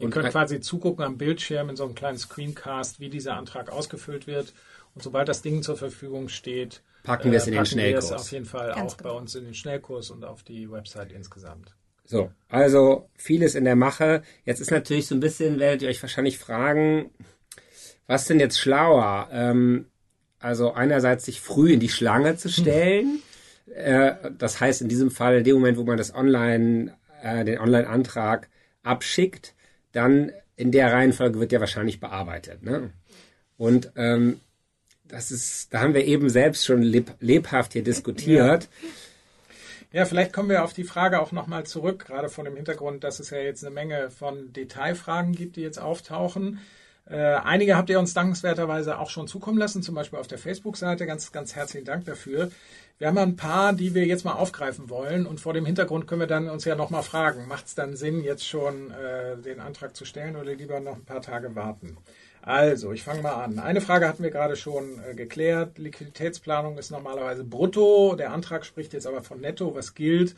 Ihr 0.00 0.08
könnt 0.08 0.30
quasi 0.30 0.60
zugucken 0.60 1.04
am 1.04 1.18
Bildschirm 1.18 1.68
in 1.68 1.76
so 1.76 1.84
einem 1.84 1.94
kleinen 1.94 2.16
Screencast, 2.16 3.00
wie 3.00 3.10
dieser 3.10 3.36
Antrag 3.36 3.70
ausgefüllt 3.70 4.26
wird. 4.26 4.54
Und 4.94 5.02
sobald 5.02 5.28
das 5.28 5.42
Ding 5.42 5.62
zur 5.62 5.76
Verfügung 5.76 6.28
steht, 6.28 6.82
packen 7.02 7.30
wir 7.30 7.38
es 7.38 7.46
in 7.46 7.54
den 7.54 7.66
Schnellkurs. 7.66 8.10
Wir 8.10 8.16
es 8.16 8.22
auf 8.22 8.32
jeden 8.32 8.44
Fall 8.44 8.72
Ganz 8.74 8.92
auch 8.92 8.96
genau. 8.96 9.10
bei 9.10 9.18
uns 9.18 9.34
in 9.34 9.44
den 9.44 9.54
Schnellkurs 9.54 10.10
und 10.10 10.24
auf 10.24 10.42
die 10.42 10.70
Website 10.70 11.12
insgesamt. 11.12 11.74
So, 12.04 12.30
also 12.48 13.08
vieles 13.14 13.54
in 13.54 13.64
der 13.64 13.76
Mache. 13.76 14.22
Jetzt 14.44 14.60
ist 14.60 14.72
natürlich 14.72 15.06
so 15.06 15.14
ein 15.14 15.20
bisschen, 15.20 15.60
werdet 15.60 15.82
ihr 15.82 15.88
euch 15.88 16.02
wahrscheinlich 16.02 16.38
fragen, 16.38 17.10
was 18.08 18.24
denn 18.24 18.40
jetzt 18.40 18.58
schlauer? 18.58 19.28
Ähm, 19.30 19.86
also 20.40 20.72
einerseits 20.72 21.26
sich 21.26 21.40
früh 21.40 21.72
in 21.72 21.80
die 21.80 21.88
Schlange 21.88 22.36
zu 22.36 22.48
stellen. 22.48 23.22
Hm. 23.66 23.74
Äh, 23.74 24.14
das 24.36 24.60
heißt 24.60 24.82
in 24.82 24.88
diesem 24.88 25.12
Fall, 25.12 25.38
in 25.38 25.44
dem 25.44 25.54
Moment, 25.54 25.78
wo 25.78 25.84
man 25.84 25.96
das 25.96 26.12
Online, 26.12 26.96
äh, 27.22 27.44
den 27.44 27.58
Online-Antrag 27.58 28.48
abschickt, 28.82 29.54
dann 29.92 30.32
in 30.56 30.72
der 30.72 30.92
Reihenfolge 30.92 31.38
wird 31.38 31.52
ja 31.52 31.60
wahrscheinlich 31.60 32.00
bearbeitet. 32.00 32.62
Ne? 32.62 32.90
Und 33.56 33.92
ähm, 33.94 34.40
das 35.10 35.30
ist, 35.30 35.72
da 35.72 35.80
haben 35.80 35.94
wir 35.94 36.04
eben 36.04 36.28
selbst 36.28 36.64
schon 36.64 36.82
leb, 36.82 37.12
lebhaft 37.20 37.72
hier 37.72 37.82
diskutiert. 37.82 38.68
Ja. 39.92 40.00
ja. 40.00 40.04
vielleicht 40.04 40.32
kommen 40.32 40.48
wir 40.48 40.64
auf 40.64 40.72
die 40.72 40.84
Frage 40.84 41.20
auch 41.20 41.32
nochmal 41.32 41.64
zurück, 41.64 42.06
gerade 42.06 42.28
vor 42.28 42.44
dem 42.44 42.56
Hintergrund, 42.56 43.04
dass 43.04 43.20
es 43.20 43.30
ja 43.30 43.38
jetzt 43.38 43.64
eine 43.64 43.74
Menge 43.74 44.10
von 44.10 44.52
Detailfragen 44.52 45.32
gibt, 45.32 45.56
die 45.56 45.62
jetzt 45.62 45.80
auftauchen. 45.80 46.60
Äh, 47.10 47.16
einige 47.16 47.76
habt 47.76 47.90
ihr 47.90 47.98
uns 47.98 48.14
dankenswerterweise 48.14 48.98
auch 48.98 49.10
schon 49.10 49.26
zukommen 49.26 49.58
lassen, 49.58 49.82
zum 49.82 49.96
Beispiel 49.96 50.18
auf 50.18 50.28
der 50.28 50.38
Facebook-Seite. 50.38 51.06
Ganz, 51.06 51.32
ganz 51.32 51.56
herzlichen 51.56 51.84
Dank 51.84 52.04
dafür. 52.04 52.52
Wir 52.98 53.08
haben 53.08 53.18
ein 53.18 53.36
paar, 53.36 53.72
die 53.72 53.94
wir 53.94 54.06
jetzt 54.06 54.24
mal 54.24 54.34
aufgreifen 54.34 54.90
wollen 54.90 55.26
und 55.26 55.40
vor 55.40 55.54
dem 55.54 55.66
Hintergrund 55.66 56.06
können 56.06 56.20
wir 56.20 56.26
dann 56.28 56.48
uns 56.48 56.64
ja 56.66 56.76
nochmal 56.76 57.02
fragen, 57.02 57.48
macht 57.48 57.66
es 57.66 57.74
dann 57.74 57.96
Sinn, 57.96 58.22
jetzt 58.22 58.46
schon 58.46 58.90
äh, 58.90 59.38
den 59.38 59.58
Antrag 59.58 59.96
zu 59.96 60.04
stellen 60.04 60.36
oder 60.36 60.54
lieber 60.54 60.78
noch 60.80 60.96
ein 60.96 61.04
paar 61.04 61.22
Tage 61.22 61.54
warten? 61.56 61.96
Also, 62.42 62.92
ich 62.92 63.02
fange 63.02 63.22
mal 63.22 63.34
an. 63.34 63.58
Eine 63.58 63.80
Frage 63.80 64.08
hatten 64.08 64.22
wir 64.22 64.30
gerade 64.30 64.56
schon 64.56 64.98
äh, 65.04 65.14
geklärt. 65.14 65.78
Liquiditätsplanung 65.78 66.78
ist 66.78 66.90
normalerweise 66.90 67.44
brutto. 67.44 68.14
Der 68.16 68.32
Antrag 68.32 68.64
spricht 68.64 68.92
jetzt 68.94 69.06
aber 69.06 69.22
von 69.22 69.40
netto. 69.40 69.74
Was 69.74 69.94
gilt? 69.94 70.34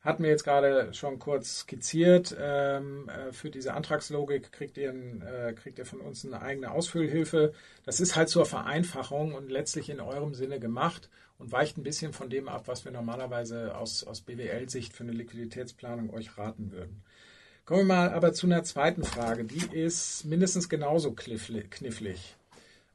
Hatten 0.00 0.22
wir 0.22 0.30
jetzt 0.30 0.44
gerade 0.44 0.92
schon 0.94 1.18
kurz 1.18 1.60
skizziert. 1.60 2.36
Ähm, 2.40 3.08
äh, 3.08 3.32
für 3.32 3.50
diese 3.50 3.74
Antragslogik 3.74 4.50
kriegt 4.50 4.76
ihr, 4.78 4.90
ein, 4.90 5.22
äh, 5.22 5.52
kriegt 5.52 5.78
ihr 5.78 5.86
von 5.86 6.00
uns 6.00 6.24
eine 6.26 6.42
eigene 6.42 6.72
Ausfüllhilfe. 6.72 7.52
Das 7.84 8.00
ist 8.00 8.16
halt 8.16 8.28
zur 8.28 8.46
Vereinfachung 8.46 9.34
und 9.34 9.50
letztlich 9.50 9.90
in 9.90 10.00
eurem 10.00 10.34
Sinne 10.34 10.58
gemacht 10.58 11.08
und 11.38 11.52
weicht 11.52 11.78
ein 11.78 11.84
bisschen 11.84 12.12
von 12.12 12.30
dem 12.30 12.48
ab, 12.48 12.66
was 12.66 12.84
wir 12.84 12.90
normalerweise 12.90 13.76
aus, 13.76 14.02
aus 14.02 14.22
BWL-Sicht 14.22 14.92
für 14.92 15.04
eine 15.04 15.12
Liquiditätsplanung 15.12 16.10
euch 16.10 16.36
raten 16.36 16.72
würden. 16.72 17.04
Kommen 17.68 17.80
wir 17.80 17.96
mal 17.96 18.14
aber 18.14 18.32
zu 18.32 18.46
einer 18.46 18.64
zweiten 18.64 19.04
Frage. 19.04 19.44
Die 19.44 19.76
ist 19.76 20.24
mindestens 20.24 20.70
genauso 20.70 21.12
knifflig. 21.12 22.34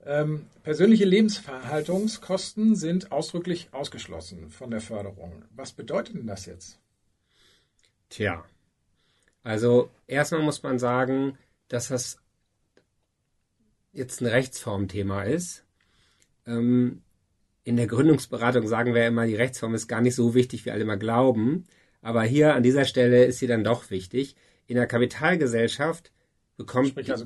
Ähm, 0.04 0.48
persönliche 0.64 1.06
Lebensverhaltungskosten 1.06 2.76
sind 2.76 3.12
ausdrücklich 3.12 3.70
ausgeschlossen 3.72 4.50
von 4.50 4.72
der 4.72 4.82
Förderung. 4.82 5.46
Was 5.52 5.74
bedeutet 5.74 6.16
denn 6.16 6.26
das 6.26 6.48
jetzt? 6.48 6.80
Tja, 8.10 8.44
also 9.44 9.92
erstmal 10.08 10.42
muss 10.42 10.64
man 10.64 10.80
sagen, 10.80 11.38
dass 11.68 11.90
das 11.90 12.18
jetzt 13.92 14.22
ein 14.22 14.26
Rechtsformthema 14.26 15.22
ist. 15.22 15.66
Ähm, 16.48 17.04
in 17.64 17.78
der 17.78 17.86
Gründungsberatung 17.86 18.68
sagen 18.68 18.96
wir 18.96 19.06
immer, 19.06 19.28
die 19.28 19.36
Rechtsform 19.36 19.76
ist 19.76 19.88
gar 19.88 20.02
nicht 20.02 20.16
so 20.16 20.34
wichtig, 20.34 20.66
wie 20.66 20.72
alle 20.72 20.82
immer 20.82 20.98
glauben. 20.98 21.68
Aber 22.02 22.24
hier 22.24 22.56
an 22.56 22.64
dieser 22.64 22.86
Stelle 22.86 23.26
ist 23.26 23.38
sie 23.38 23.46
dann 23.46 23.64
doch 23.64 23.92
wichtig. 23.92 24.36
In 24.68 24.76
der 24.76 24.88
Kapitalgesellschaft 24.88 26.12
bekommt 26.58 26.90
Sprich 26.90 27.12
also 27.12 27.26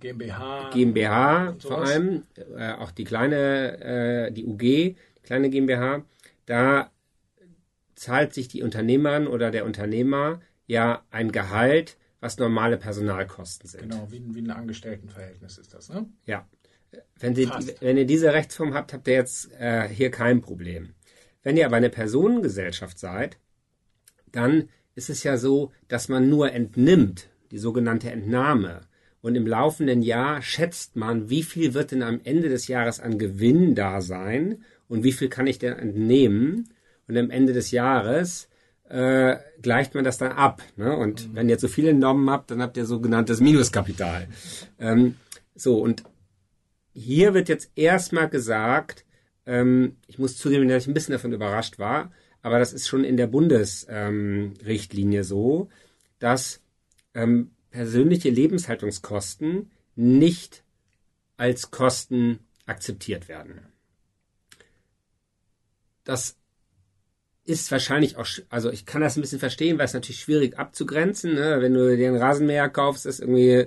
GmbH, 0.00 0.70
GmbH 0.70 1.56
vor 1.60 1.82
allem, 1.82 2.24
äh, 2.56 2.72
auch 2.72 2.90
die 2.90 3.04
kleine, 3.04 3.80
äh, 4.28 4.32
die 4.32 4.44
UG, 4.44 4.96
kleine 5.22 5.50
GmbH, 5.50 6.04
da 6.46 6.90
zahlt 7.94 8.32
sich 8.32 8.48
die 8.48 8.62
Unternehmerin 8.62 9.26
oder 9.26 9.50
der 9.50 9.64
Unternehmer 9.64 10.40
ja 10.66 11.02
ein 11.10 11.32
Gehalt, 11.32 11.96
was 12.20 12.38
normale 12.38 12.76
Personalkosten 12.76 13.68
sind. 13.68 13.82
Genau, 13.82 14.08
wie, 14.10 14.22
wie 14.34 14.40
ein 14.40 14.50
Angestelltenverhältnis 14.50 15.58
ist 15.58 15.74
das, 15.74 15.88
ne? 15.88 16.08
Ja. 16.24 16.48
Wenn, 17.18 17.34
Sie, 17.34 17.50
wenn 17.80 17.98
ihr 17.98 18.06
diese 18.06 18.32
Rechtsform 18.32 18.72
habt, 18.72 18.92
habt 18.92 19.06
ihr 19.08 19.14
jetzt 19.14 19.52
äh, 19.60 19.88
hier 19.88 20.10
kein 20.10 20.40
Problem. 20.40 20.94
Wenn 21.42 21.56
ihr 21.56 21.66
aber 21.66 21.76
eine 21.76 21.90
Personengesellschaft 21.90 22.98
seid, 22.98 23.38
dann 24.32 24.68
ist 24.98 25.10
es 25.10 25.22
ja 25.22 25.36
so, 25.36 25.70
dass 25.86 26.08
man 26.08 26.28
nur 26.28 26.52
entnimmt, 26.52 27.28
die 27.52 27.58
sogenannte 27.58 28.10
Entnahme. 28.10 28.80
Und 29.20 29.36
im 29.36 29.46
laufenden 29.46 30.02
Jahr 30.02 30.42
schätzt 30.42 30.96
man, 30.96 31.30
wie 31.30 31.44
viel 31.44 31.72
wird 31.72 31.92
denn 31.92 32.02
am 32.02 32.20
Ende 32.24 32.48
des 32.48 32.66
Jahres 32.66 32.98
an 32.98 33.16
Gewinn 33.16 33.76
da 33.76 34.00
sein 34.00 34.64
und 34.88 35.04
wie 35.04 35.12
viel 35.12 35.28
kann 35.28 35.46
ich 35.46 35.60
denn 35.60 35.72
entnehmen. 35.74 36.68
Und 37.06 37.16
am 37.16 37.30
Ende 37.30 37.52
des 37.52 37.70
Jahres 37.70 38.48
äh, 38.88 39.36
gleicht 39.62 39.94
man 39.94 40.02
das 40.04 40.18
dann 40.18 40.32
ab. 40.32 40.62
Ne? 40.76 40.94
Und 40.96 41.28
mhm. 41.28 41.34
wenn 41.36 41.48
ihr 41.48 41.52
jetzt 41.52 41.62
so 41.62 41.68
viele 41.68 41.90
entnommen 41.90 42.28
habt, 42.28 42.50
dann 42.50 42.60
habt 42.60 42.76
ihr 42.76 42.84
sogenanntes 42.84 43.40
Minuskapital. 43.40 44.26
Ähm, 44.80 45.14
so, 45.54 45.78
und 45.78 46.02
hier 46.92 47.34
wird 47.34 47.48
jetzt 47.48 47.70
erstmal 47.76 48.28
gesagt, 48.28 49.04
ähm, 49.46 49.96
ich 50.08 50.18
muss 50.18 50.36
zugeben, 50.36 50.68
dass 50.68 50.82
ich 50.82 50.88
ein 50.88 50.94
bisschen 50.94 51.12
davon 51.12 51.32
überrascht 51.32 51.78
war, 51.78 52.10
aber 52.48 52.58
das 52.58 52.72
ist 52.72 52.88
schon 52.88 53.04
in 53.04 53.18
der 53.18 53.26
Bundesrichtlinie 53.26 55.20
ähm, 55.20 55.24
so, 55.24 55.68
dass 56.18 56.62
ähm, 57.14 57.50
persönliche 57.70 58.30
Lebenshaltungskosten 58.30 59.70
nicht 59.96 60.64
als 61.36 61.70
Kosten 61.70 62.38
akzeptiert 62.64 63.28
werden. 63.28 63.60
Das 66.04 66.38
ist 67.44 67.70
wahrscheinlich 67.70 68.16
auch, 68.16 68.26
also 68.48 68.70
ich 68.70 68.86
kann 68.86 69.02
das 69.02 69.16
ein 69.16 69.20
bisschen 69.20 69.38
verstehen, 69.38 69.76
weil 69.76 69.84
es 69.84 69.92
natürlich 69.92 70.20
schwierig 70.20 70.58
abzugrenzen. 70.58 71.34
Ne? 71.34 71.58
Wenn 71.60 71.74
du 71.74 71.96
dir 71.96 72.08
einen 72.08 72.16
Rasenmäher 72.16 72.70
kaufst, 72.70 73.04
ist 73.04 73.20
irgendwie 73.20 73.66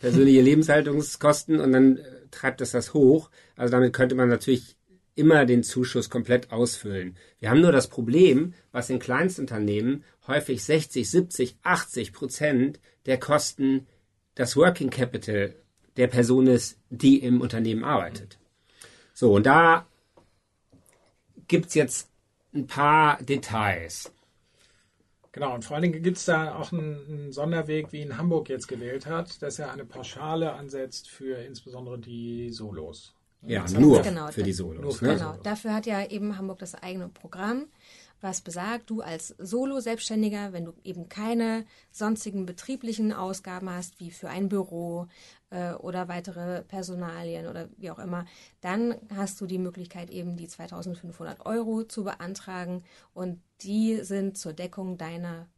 persönliche 0.00 0.40
Lebenshaltungskosten 0.40 1.60
und 1.60 1.72
dann 1.72 1.96
äh, 1.98 2.02
treibt 2.30 2.60
das 2.60 2.70
das 2.70 2.94
hoch. 2.94 3.30
Also 3.56 3.72
damit 3.72 3.92
könnte 3.92 4.14
man 4.14 4.28
natürlich 4.28 4.76
immer 5.14 5.44
den 5.44 5.62
Zuschuss 5.62 6.10
komplett 6.10 6.52
ausfüllen. 6.52 7.16
Wir 7.38 7.50
haben 7.50 7.60
nur 7.60 7.72
das 7.72 7.88
Problem, 7.88 8.54
was 8.72 8.90
in 8.90 8.98
Kleinstunternehmen 8.98 10.04
häufig 10.26 10.62
60, 10.64 11.08
70, 11.10 11.56
80 11.62 12.12
Prozent 12.12 12.80
der 13.06 13.18
Kosten 13.18 13.86
das 14.34 14.56
Working 14.56 14.90
Capital 14.90 15.54
der 15.96 16.06
Person 16.06 16.46
ist, 16.46 16.78
die 16.88 17.18
im 17.18 17.40
Unternehmen 17.40 17.84
arbeitet. 17.84 18.38
So, 19.12 19.34
und 19.34 19.46
da 19.46 19.86
gibt's 21.48 21.74
jetzt 21.74 22.08
ein 22.54 22.66
paar 22.66 23.22
Details. 23.22 24.12
Genau, 25.32 25.54
und 25.54 25.64
vor 25.64 25.76
allen 25.76 25.82
Dingen 25.82 26.02
gibt 26.02 26.16
es 26.16 26.24
da 26.24 26.56
auch 26.56 26.72
einen, 26.72 27.06
einen, 27.06 27.32
Sonderweg, 27.32 27.92
wie 27.92 28.00
in 28.02 28.16
Hamburg 28.16 28.48
jetzt 28.48 28.66
gewählt 28.66 29.06
hat, 29.06 29.40
dass 29.42 29.58
er 29.58 29.72
eine 29.72 29.84
Pauschale 29.84 30.54
ansetzt 30.54 31.08
für 31.08 31.36
insbesondere 31.36 31.98
die 31.98 32.50
Solos. 32.50 33.14
Ja, 33.42 33.64
nur 33.70 34.02
genau, 34.02 34.28
für 34.28 34.42
die 34.42 34.52
Solos. 34.52 35.00
Ne? 35.00 35.14
Genau, 35.14 35.36
dafür 35.42 35.74
hat 35.74 35.86
ja 35.86 36.04
eben 36.06 36.36
Hamburg 36.36 36.58
das 36.58 36.74
eigene 36.74 37.08
Programm 37.08 37.66
was 38.20 38.40
besagt, 38.40 38.90
du 38.90 39.00
als 39.00 39.34
Solo-Selbstständiger, 39.38 40.52
wenn 40.52 40.64
du 40.66 40.74
eben 40.84 41.08
keine 41.08 41.64
sonstigen 41.90 42.46
betrieblichen 42.46 43.12
Ausgaben 43.12 43.70
hast, 43.70 43.98
wie 43.98 44.10
für 44.10 44.28
ein 44.28 44.48
Büro 44.48 45.06
äh, 45.50 45.72
oder 45.72 46.08
weitere 46.08 46.62
Personalien 46.62 47.46
oder 47.46 47.68
wie 47.76 47.90
auch 47.90 47.98
immer, 47.98 48.26
dann 48.60 48.94
hast 49.14 49.40
du 49.40 49.46
die 49.46 49.58
Möglichkeit 49.58 50.10
eben 50.10 50.36
die 50.36 50.48
2500 50.48 51.46
Euro 51.46 51.84
zu 51.84 52.04
beantragen 52.04 52.84
und 53.14 53.40
die 53.62 54.02
sind 54.02 54.36
zur 54.36 54.52
Deckung 54.52 54.98
deiner 54.98 55.48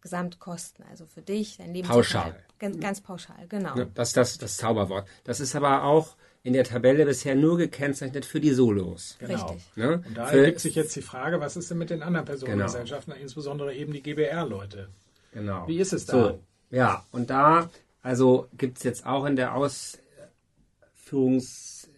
Gesamtkosten, 0.00 0.84
also 0.88 1.04
für 1.06 1.22
dich, 1.22 1.56
dein 1.56 1.74
Leben. 1.74 1.88
Pauschal. 1.88 2.36
Ganz, 2.58 2.78
ganz 2.78 3.00
pauschal, 3.00 3.46
genau. 3.48 3.74
Das 3.94 4.08
ist 4.08 4.16
das, 4.16 4.38
das 4.38 4.56
Zauberwort. 4.56 5.08
Das 5.24 5.40
ist 5.40 5.56
aber 5.56 5.82
auch 5.82 6.16
in 6.46 6.52
der 6.52 6.62
Tabelle 6.62 7.04
bisher 7.04 7.34
nur 7.34 7.58
gekennzeichnet 7.58 8.24
für 8.24 8.38
die 8.38 8.52
Solos. 8.52 9.16
Genau. 9.18 9.48
Richtig. 9.48 9.66
Ne? 9.74 10.00
Und 10.06 10.16
da 10.16 10.30
ergibt 10.30 10.60
sich 10.60 10.76
jetzt 10.76 10.94
die 10.94 11.02
Frage, 11.02 11.40
was 11.40 11.56
ist 11.56 11.72
denn 11.72 11.78
mit 11.78 11.90
den 11.90 12.04
anderen 12.04 12.24
Personengesellschaften, 12.24 13.14
genau. 13.14 13.24
insbesondere 13.24 13.74
eben 13.74 13.92
die 13.92 14.00
GBR-Leute? 14.00 14.88
Genau. 15.32 15.66
Wie 15.66 15.80
ist 15.80 15.92
es 15.92 16.06
da? 16.06 16.12
So, 16.12 16.38
ja, 16.70 17.04
und 17.10 17.30
da, 17.30 17.68
also 18.00 18.46
gibt 18.56 18.78
es 18.78 18.84
jetzt 18.84 19.06
auch 19.06 19.24
in 19.24 19.34
der 19.34 19.56
Ausführungs-, 19.56 21.88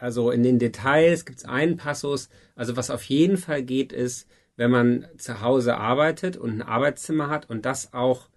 also 0.00 0.30
in 0.30 0.42
den 0.42 0.58
Details 0.58 1.26
gibt 1.26 1.40
es 1.40 1.44
einen 1.44 1.76
Passus, 1.76 2.30
also 2.56 2.78
was 2.78 2.88
auf 2.88 3.04
jeden 3.04 3.36
Fall 3.36 3.62
geht, 3.62 3.92
ist, 3.92 4.26
wenn 4.56 4.70
man 4.70 5.06
zu 5.18 5.42
Hause 5.42 5.76
arbeitet 5.76 6.38
und 6.38 6.52
ein 6.52 6.62
Arbeitszimmer 6.62 7.28
hat 7.28 7.50
und 7.50 7.66
das 7.66 7.92
auch 7.92 8.30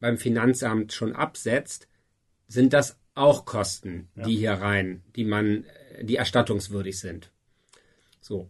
beim 0.00 0.18
Finanzamt 0.18 0.92
schon 0.92 1.14
absetzt, 1.14 1.86
sind 2.48 2.72
das 2.72 2.98
auch 3.16 3.44
Kosten, 3.44 4.08
ja. 4.14 4.24
die 4.24 4.36
hier 4.36 4.52
rein, 4.52 5.02
die 5.16 5.24
man, 5.24 5.64
die 6.02 6.16
erstattungswürdig 6.16 7.00
sind. 7.00 7.32
So. 8.20 8.48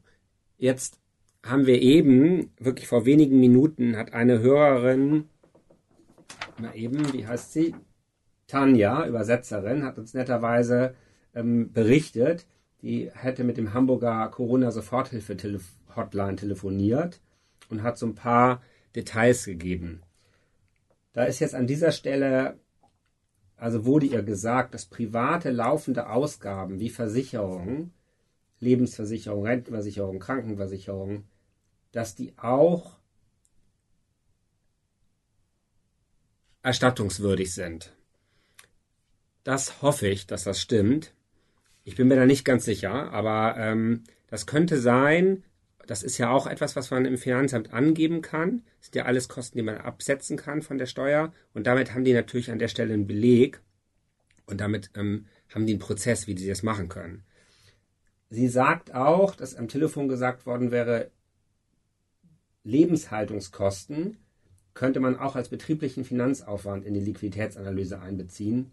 Jetzt 0.58 1.00
haben 1.44 1.66
wir 1.66 1.80
eben, 1.80 2.52
wirklich 2.58 2.88
vor 2.88 3.06
wenigen 3.06 3.40
Minuten, 3.40 3.96
hat 3.96 4.12
eine 4.12 4.40
Hörerin, 4.40 5.28
na 6.58 6.74
eben, 6.74 7.12
wie 7.12 7.26
heißt 7.26 7.52
sie? 7.52 7.74
Tanja, 8.46 9.06
Übersetzerin, 9.06 9.84
hat 9.84 9.98
uns 9.98 10.14
netterweise 10.14 10.94
ähm, 11.34 11.72
berichtet, 11.72 12.46
die 12.82 13.10
hätte 13.12 13.44
mit 13.44 13.56
dem 13.56 13.74
Hamburger 13.74 14.28
Corona-Soforthilfe-Hotline 14.28 16.36
telefoniert 16.36 17.20
und 17.68 17.82
hat 17.82 17.98
so 17.98 18.06
ein 18.06 18.14
paar 18.14 18.62
Details 18.94 19.44
gegeben. 19.44 20.02
Da 21.12 21.24
ist 21.24 21.40
jetzt 21.40 21.54
an 21.54 21.66
dieser 21.66 21.92
Stelle 21.92 22.58
also 23.56 23.84
wurde 23.86 24.06
ihr 24.06 24.22
gesagt, 24.22 24.74
dass 24.74 24.86
private 24.86 25.50
laufende 25.50 26.10
Ausgaben 26.10 26.78
wie 26.78 26.90
Versicherung, 26.90 27.92
Lebensversicherung, 28.60 29.44
Rentenversicherung, 29.44 30.18
Krankenversicherung, 30.18 31.24
dass 31.92 32.14
die 32.14 32.36
auch 32.36 32.98
erstattungswürdig 36.62 37.54
sind. 37.54 37.92
Das 39.44 39.80
hoffe 39.80 40.08
ich, 40.08 40.26
dass 40.26 40.44
das 40.44 40.60
stimmt. 40.60 41.14
Ich 41.84 41.94
bin 41.94 42.08
mir 42.08 42.16
da 42.16 42.26
nicht 42.26 42.44
ganz 42.44 42.64
sicher, 42.64 43.12
aber 43.12 43.56
ähm, 43.56 44.02
das 44.26 44.46
könnte 44.46 44.80
sein, 44.80 45.44
das 45.86 46.02
ist 46.02 46.18
ja 46.18 46.30
auch 46.30 46.46
etwas, 46.46 46.76
was 46.76 46.90
man 46.90 47.04
im 47.04 47.18
Finanzamt 47.18 47.72
angeben 47.72 48.22
kann. 48.22 48.62
Das 48.78 48.86
sind 48.86 48.96
ja 48.96 49.04
alles 49.04 49.28
Kosten, 49.28 49.58
die 49.58 49.64
man 49.64 49.78
absetzen 49.78 50.36
kann 50.36 50.62
von 50.62 50.78
der 50.78 50.86
Steuer. 50.86 51.32
Und 51.54 51.66
damit 51.66 51.94
haben 51.94 52.04
die 52.04 52.12
natürlich 52.12 52.50
an 52.50 52.58
der 52.58 52.68
Stelle 52.68 52.94
einen 52.94 53.06
Beleg. 53.06 53.60
Und 54.46 54.60
damit 54.60 54.90
ähm, 54.94 55.26
haben 55.54 55.66
die 55.66 55.72
einen 55.72 55.80
Prozess, 55.80 56.26
wie 56.26 56.36
sie 56.36 56.48
das 56.48 56.62
machen 56.62 56.88
können. 56.88 57.24
Sie 58.28 58.48
sagt 58.48 58.94
auch, 58.94 59.34
dass 59.36 59.54
am 59.54 59.68
Telefon 59.68 60.08
gesagt 60.08 60.46
worden 60.46 60.70
wäre, 60.70 61.10
Lebenshaltungskosten 62.64 64.16
könnte 64.74 65.00
man 65.00 65.16
auch 65.16 65.36
als 65.36 65.48
betrieblichen 65.48 66.04
Finanzaufwand 66.04 66.84
in 66.84 66.94
die 66.94 67.00
Liquiditätsanalyse 67.00 68.00
einbeziehen. 68.00 68.72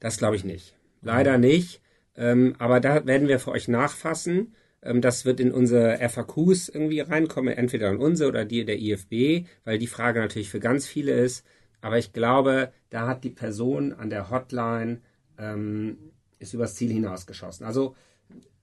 Das 0.00 0.18
glaube 0.18 0.36
ich 0.36 0.44
nicht. 0.44 0.74
Leider 1.02 1.38
nicht. 1.38 1.82
Ähm, 2.16 2.54
aber 2.58 2.80
da 2.80 3.06
werden 3.06 3.28
wir 3.28 3.38
für 3.38 3.50
euch 3.50 3.68
nachfassen. 3.68 4.54
Ähm, 4.82 5.00
das 5.00 5.24
wird 5.24 5.40
in 5.40 5.52
unsere 5.52 5.98
FAQs 6.08 6.68
irgendwie 6.68 7.00
reinkommen, 7.00 7.54
entweder 7.54 7.90
in 7.90 7.98
unsere 7.98 8.28
oder 8.30 8.44
die 8.44 8.64
der 8.64 8.78
IFB, 8.78 9.46
weil 9.64 9.78
die 9.78 9.86
Frage 9.86 10.20
natürlich 10.20 10.50
für 10.50 10.60
ganz 10.60 10.86
viele 10.86 11.12
ist. 11.12 11.44
Aber 11.80 11.98
ich 11.98 12.12
glaube, 12.12 12.72
da 12.90 13.06
hat 13.06 13.24
die 13.24 13.30
Person 13.30 13.92
an 13.92 14.10
der 14.10 14.30
Hotline 14.30 15.00
ähm, 15.38 15.98
ist 16.38 16.54
übers 16.54 16.74
Ziel 16.74 16.92
hinausgeschossen. 16.92 17.66
Also, 17.66 17.96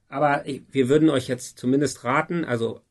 aber 0.08 0.46
ich, 0.48 0.64
wir 0.72 0.90
würden 0.90 1.10
euch 1.10 1.28
jetzt 1.28 1.58
zumindest 1.58 2.04
raten, 2.04 2.46
also 2.46 2.82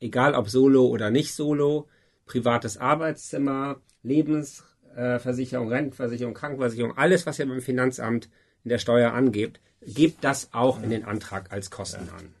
egal 0.00 0.34
ob 0.34 0.48
Solo 0.48 0.86
oder 0.86 1.10
nicht 1.10 1.34
Solo, 1.34 1.88
privates 2.26 2.76
Arbeitszimmer, 2.76 3.80
Lebensversicherung, 4.02 5.68
Rentenversicherung, 5.68 6.34
Krankenversicherung, 6.34 6.96
alles, 6.96 7.26
was 7.26 7.38
ihr 7.38 7.46
beim 7.46 7.60
Finanzamt 7.60 8.28
in 8.64 8.68
der 8.68 8.78
Steuer 8.78 9.12
angebt, 9.12 9.60
gebt 9.86 10.24
das 10.24 10.52
auch 10.52 10.82
in 10.82 10.90
den 10.90 11.04
Antrag 11.04 11.52
als 11.52 11.70
Kosten 11.70 12.08
an. 12.10 12.34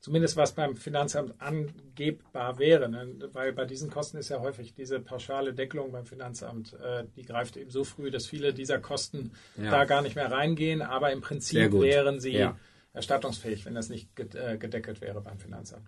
Zumindest 0.00 0.38
was 0.38 0.54
beim 0.54 0.76
Finanzamt 0.76 1.34
angebbar 1.42 2.58
wäre, 2.58 2.88
ne? 2.88 3.28
weil 3.34 3.52
bei 3.52 3.66
diesen 3.66 3.90
Kosten 3.90 4.16
ist 4.16 4.30
ja 4.30 4.40
häufig 4.40 4.72
diese 4.72 4.98
pauschale 4.98 5.52
Deckelung 5.52 5.92
beim 5.92 6.06
Finanzamt, 6.06 6.72
äh, 6.72 7.04
die 7.16 7.22
greift 7.22 7.58
eben 7.58 7.70
so 7.70 7.84
früh, 7.84 8.10
dass 8.10 8.26
viele 8.26 8.54
dieser 8.54 8.78
Kosten 8.78 9.32
ja. 9.56 9.70
da 9.70 9.84
gar 9.84 10.00
nicht 10.00 10.16
mehr 10.16 10.32
reingehen, 10.32 10.80
aber 10.80 11.12
im 11.12 11.20
Prinzip 11.20 11.72
wären 11.74 12.18
sie 12.18 12.32
ja. 12.32 12.56
erstattungsfähig, 12.94 13.66
wenn 13.66 13.74
das 13.74 13.90
nicht 13.90 14.08
äh, 14.18 14.56
gedeckelt 14.56 15.02
wäre 15.02 15.20
beim 15.20 15.38
Finanzamt. 15.38 15.86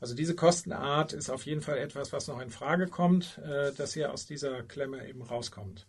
Also 0.00 0.14
diese 0.14 0.34
Kostenart 0.34 1.12
ist 1.12 1.28
auf 1.28 1.44
jeden 1.44 1.60
Fall 1.60 1.78
etwas, 1.78 2.14
was 2.14 2.28
noch 2.28 2.40
in 2.40 2.50
Frage 2.50 2.86
kommt, 2.86 3.38
äh, 3.44 3.72
dass 3.74 3.94
ihr 3.94 4.10
aus 4.10 4.24
dieser 4.24 4.62
Klemme 4.62 5.06
eben 5.06 5.20
rauskommt. 5.20 5.86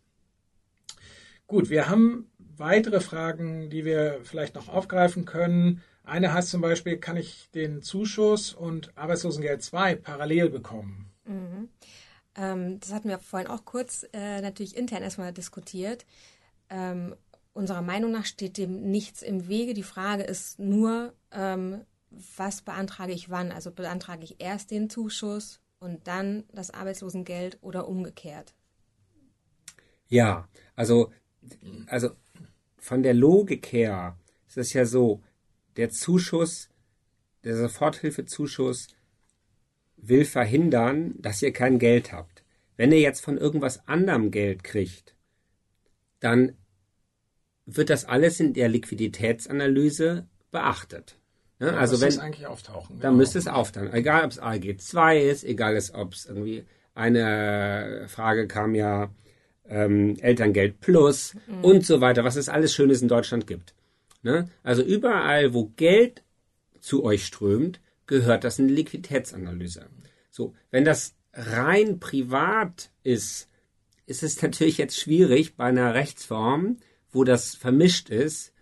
Gut, 1.48 1.70
wir 1.70 1.90
haben 1.90 2.30
weitere 2.38 3.00
Fragen, 3.00 3.70
die 3.70 3.86
wir 3.86 4.20
vielleicht 4.24 4.56
noch 4.56 4.68
aufgreifen 4.70 5.26
können. 5.26 5.82
Eine 6.04 6.34
heißt 6.34 6.50
zum 6.50 6.62
Beispiel, 6.62 6.98
kann 6.98 7.18
ich 7.18 7.50
den 7.52 7.82
Zuschuss 7.82 8.54
und 8.54 8.96
Arbeitslosengeld 8.98 9.62
2 9.62 9.96
parallel 9.96 10.50
bekommen? 10.50 11.12
Mhm. 11.26 11.70
Ähm, 12.36 12.80
das 12.80 12.94
hatten 12.94 13.10
wir 13.10 13.20
vorhin 13.20 13.50
auch 13.50 13.66
kurz 13.66 14.06
äh, 14.14 14.42
natürlich 14.42 14.76
intern 14.76 15.04
erstmal 15.04 15.34
diskutiert. 15.34 16.06
Ähm, 16.70 17.16
unserer 17.54 17.82
Meinung 17.82 18.12
nach 18.12 18.26
steht 18.26 18.58
dem 18.58 18.92
nichts 18.92 19.22
im 19.22 19.48
Wege. 19.48 19.74
Die 19.74 19.84
Frage 19.84 20.24
ist 20.24 20.60
nur, 20.60 21.14
ähm, 21.32 21.86
was 22.38 22.62
beantrage 22.62 23.14
ich 23.14 23.30
wann? 23.30 23.52
Also 23.52 23.72
beantrage 23.72 24.24
ich 24.24 24.36
erst 24.40 24.72
den 24.72 24.90
Zuschuss 24.90 25.60
und 25.80 26.08
dann 26.08 26.44
das 26.54 26.72
Arbeitslosengeld 26.72 27.58
oder 27.62 27.88
umgekehrt? 27.88 28.54
Ja, 30.08 30.48
also 30.76 31.12
also 31.88 32.10
von 32.78 33.04
der 33.04 33.14
Logik 33.14 33.72
her 33.72 34.18
ist 34.48 34.58
es 34.58 34.74
ja 34.74 34.86
so, 34.86 35.22
der 35.78 35.90
Zuschuss, 35.90 36.70
der 37.44 37.58
Soforthilfezuschuss 37.58 38.88
will 39.98 40.26
verhindern, 40.26 41.16
dass 41.18 41.42
ihr 41.42 41.52
kein 41.52 41.80
Geld 41.80 42.12
habt. 42.12 42.44
Wenn 42.78 42.92
ihr 42.92 43.00
jetzt 43.00 43.24
von 43.24 43.38
irgendwas 43.38 43.88
anderem 43.88 44.32
Geld 44.32 44.64
kriegt, 44.64 45.16
dann 46.20 46.58
wird 47.66 47.90
das 47.90 48.06
alles 48.06 48.40
in 48.40 48.54
der 48.54 48.70
Liquiditätsanalyse 48.70 50.28
beachtet. 50.52 51.18
Ne? 51.60 51.68
Ja, 51.68 51.78
also 51.78 52.00
wenn, 52.02 52.10
es 52.10 52.20
eigentlich 52.20 52.48
auftauchen. 52.48 53.00
dann 53.00 53.12
genau. 53.12 53.18
müsste 53.18 53.40
es 53.40 53.48
auftauchen. 53.48 53.94
Egal, 53.94 54.26
ob 54.26 54.32
es 54.32 54.40
ALG 54.40 54.80
2 54.80 55.22
ist, 55.22 55.44
egal, 55.44 55.80
ob 55.94 56.14
es 56.14 56.26
irgendwie 56.26 56.66
eine 56.94 58.06
Frage 58.08 58.48
kam 58.48 58.76
ja 58.76 59.10
ähm, 59.70 60.16
Elterngeld 60.20 60.80
Plus 60.80 61.36
und 61.62 61.86
so 61.86 62.02
weiter, 62.02 62.24
was 62.24 62.36
es 62.36 62.50
alles 62.50 62.74
Schönes 62.74 63.02
in 63.02 63.08
Deutschland 63.08 63.48
gibt. 63.48 63.74
Ne? 64.22 64.50
Also 64.64 64.82
überall, 64.84 65.54
wo 65.54 65.72
Geld 65.76 66.24
zu 66.80 67.04
euch 67.04 67.26
strömt, 67.26 67.80
gehört 68.08 68.44
das 68.44 68.60
in 68.60 68.70
Liquiditätsanalyse. 68.70 69.88
So, 70.30 70.54
wenn 70.72 70.86
das 70.86 71.16
rein 71.34 72.00
privat 72.00 72.92
ist, 73.04 73.50
ist 74.06 74.24
es 74.24 74.42
natürlich 74.42 74.78
jetzt 74.78 75.00
schwierig 75.00 75.56
bei 75.56 75.66
einer 75.66 75.94
Rechtsform, 75.94 76.78
wo 77.12 77.24
das 77.24 77.56
vermischt 77.56 78.10
ist. 78.10 78.54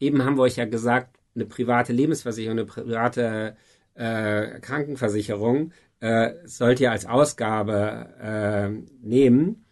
Eben 0.00 0.24
haben 0.24 0.36
wir 0.36 0.42
euch 0.42 0.56
ja 0.56 0.64
gesagt, 0.64 1.18
eine 1.34 1.46
private 1.46 1.92
Lebensversicherung, 1.92 2.58
eine 2.58 2.66
private 2.66 3.56
äh, 3.94 4.60
Krankenversicherung 4.60 5.72
äh, 6.00 6.34
sollt 6.44 6.80
ihr 6.80 6.90
als 6.90 7.06
Ausgabe 7.06 8.08
äh, 8.20 8.68
nehmen. 9.06 9.63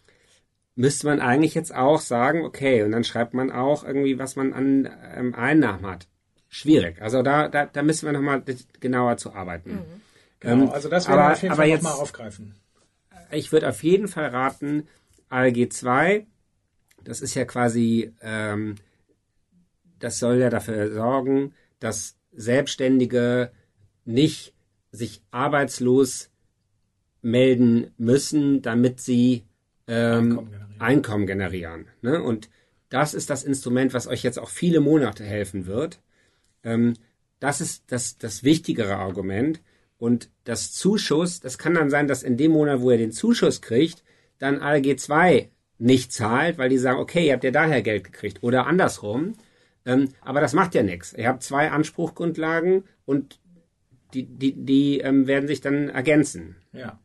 Müsste 0.75 1.07
man 1.07 1.21
eigentlich 1.21 1.55
jetzt 1.55 1.75
auch 1.75 2.01
sagen, 2.01 2.45
okay, 2.45 2.83
und 2.83 2.93
dann 2.93 3.05
schreibt 3.05 3.35
man 3.35 3.51
auch 3.51 3.85
irgendwie, 3.85 4.19
was 4.19 4.37
man 4.37 4.53
an 4.55 4.89
ähm, 5.15 5.35
Einnahmen 5.35 5.85
hat. 5.87 6.09
Schwierig. 6.49 7.01
Also 7.03 7.23
da, 7.23 7.49
da, 7.49 7.67
da 7.67 7.83
müssen 7.83 8.07
wir 8.07 8.13
nochmal 8.13 8.43
genauer 8.81 9.17
zu 9.19 9.33
arbeiten. 9.35 9.81
Genau, 10.41 10.65
Ähm, 10.65 10.71
also 10.71 10.89
das 10.89 11.09
werden 11.09 11.19
aber- 11.19 11.29
wir 11.29 11.33
auf 11.35 11.43
jeden 11.43 11.53
aber 11.53 11.63
Fall 11.63 11.69
jetzt- 11.69 11.83
nochmal 11.83 12.01
aufgreifen. 12.01 12.55
ich 13.31 13.53
würde 13.53 13.69
auf 13.69 13.83
jeden 13.83 14.09
Fall 14.09 14.27
raten, 14.29 14.89
ALG 15.29 15.69
2, 15.71 16.27
das 17.05 17.21
ist 17.21 17.35
ja 17.35 17.45
quasi, 17.45 18.13
ähm, 18.23 18.75
das 19.99 20.19
soll 20.19 20.39
ja 20.39 20.51
dafür 20.51 20.93
sorgen, 20.93 21.55
dass 21.81 22.17
Selbstständige 22.33 23.51
nicht 24.05 24.55
sich 24.91 25.23
arbeitslos 25.31 26.31
melden 27.23 27.93
müssen, 27.99 28.63
damit 28.63 29.01
sie 29.01 29.45
ähm, 29.87 30.39
Einkommen 30.39 30.51
generieren. 30.51 30.81
Einkommen 30.81 31.27
generieren. 31.27 31.87
Ne? 32.03 32.23
Und 32.23 32.49
das 32.89 33.15
ist 33.15 33.31
das 33.31 33.45
Instrument, 33.45 33.95
was 33.95 34.07
euch 34.07 34.23
jetzt 34.23 34.39
auch 34.39 34.51
viele 34.51 34.81
Monate 34.81 35.25
helfen 35.25 35.67
wird. 35.67 36.01
Ähm, 36.63 36.95
das 37.41 37.61
ist 37.61 37.85
das, 37.89 38.19
das 38.19 38.45
wichtigere 38.45 38.97
Argument. 38.97 39.61
Und 39.99 40.31
das 40.45 40.73
Zuschuss, 40.73 41.41
das 41.41 41.59
kann 41.59 41.75
dann 41.75 41.91
sein, 41.91 42.09
dass 42.09 42.23
in 42.23 42.37
dem 42.37 42.53
Monat, 42.53 42.81
wo 42.81 42.91
ihr 42.91 42.99
den 42.99 43.13
Zuschuss 43.13 43.63
kriegt, 43.63 44.03
dann 44.39 44.61
ALG 44.61 44.99
2 44.99 45.51
nicht 45.79 46.13
zahlt, 46.13 46.59
weil 46.59 46.69
die 46.69 46.79
sagen, 46.79 47.01
okay, 47.01 47.27
ihr 47.27 47.33
habt 47.33 47.45
ja 47.45 47.51
daher 47.51 47.83
Geld 47.83 48.05
gekriegt. 48.05 48.43
Oder 48.43 48.67
andersrum. 48.67 49.35
Ähm, 49.85 50.11
aber 50.21 50.41
das 50.41 50.53
macht 50.53 50.75
ja 50.75 50.83
nichts. 50.83 51.13
Ihr 51.13 51.29
habt 51.29 51.43
zwei 51.43 51.71
Anspruchgrundlagen 51.71 52.85
und 53.05 53.41
die, 54.15 54.25
die, 54.27 54.53
die 54.53 55.01
ähm, 55.01 55.27
werden 55.27 55.49
sich 55.49 55.61
dann 55.61 55.89
ergänzen. 55.89 56.57
Ja. 56.73 57.01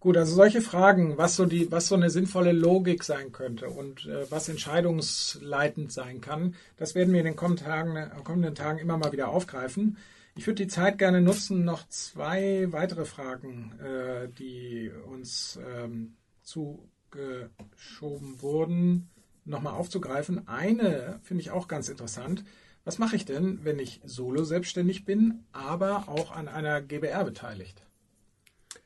Gut, 0.00 0.16
also 0.16 0.34
solche 0.34 0.62
Fragen, 0.62 1.18
was 1.18 1.36
so 1.36 1.44
die, 1.44 1.70
was 1.70 1.88
so 1.88 1.94
eine 1.94 2.08
sinnvolle 2.08 2.52
Logik 2.52 3.04
sein 3.04 3.32
könnte 3.32 3.68
und 3.68 4.06
äh, 4.06 4.30
was 4.30 4.48
entscheidungsleitend 4.48 5.92
sein 5.92 6.22
kann, 6.22 6.54
das 6.78 6.94
werden 6.94 7.12
wir 7.12 7.20
in 7.20 7.26
den 7.26 7.36
kommenden 7.36 7.66
Tagen, 7.66 7.96
äh, 7.96 8.08
kommenden 8.24 8.54
Tagen 8.54 8.78
immer 8.78 8.96
mal 8.96 9.12
wieder 9.12 9.28
aufgreifen. 9.28 9.98
Ich 10.36 10.46
würde 10.46 10.62
die 10.62 10.68
Zeit 10.68 10.96
gerne 10.96 11.20
nutzen, 11.20 11.66
noch 11.66 11.86
zwei 11.88 12.72
weitere 12.72 13.04
Fragen, 13.04 13.78
äh, 13.78 14.28
die 14.38 14.90
uns 15.06 15.58
ähm, 15.76 16.16
zugeschoben 16.42 18.40
wurden, 18.40 19.10
nochmal 19.44 19.74
aufzugreifen. 19.74 20.48
Eine 20.48 21.20
finde 21.22 21.42
ich 21.42 21.50
auch 21.50 21.68
ganz 21.68 21.90
interessant. 21.90 22.42
Was 22.84 22.98
mache 22.98 23.16
ich 23.16 23.26
denn, 23.26 23.62
wenn 23.64 23.78
ich 23.78 24.00
solo 24.06 24.44
selbstständig 24.44 25.04
bin, 25.04 25.44
aber 25.52 26.08
auch 26.08 26.30
an 26.30 26.48
einer 26.48 26.80
GBR 26.80 27.24
beteiligt? 27.24 27.84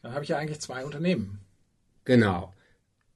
Dann 0.04 0.12
habe 0.12 0.22
ich 0.22 0.28
ja 0.28 0.36
eigentlich 0.36 0.60
zwei 0.60 0.84
Unternehmen. 0.84 1.40
Genau. 2.04 2.52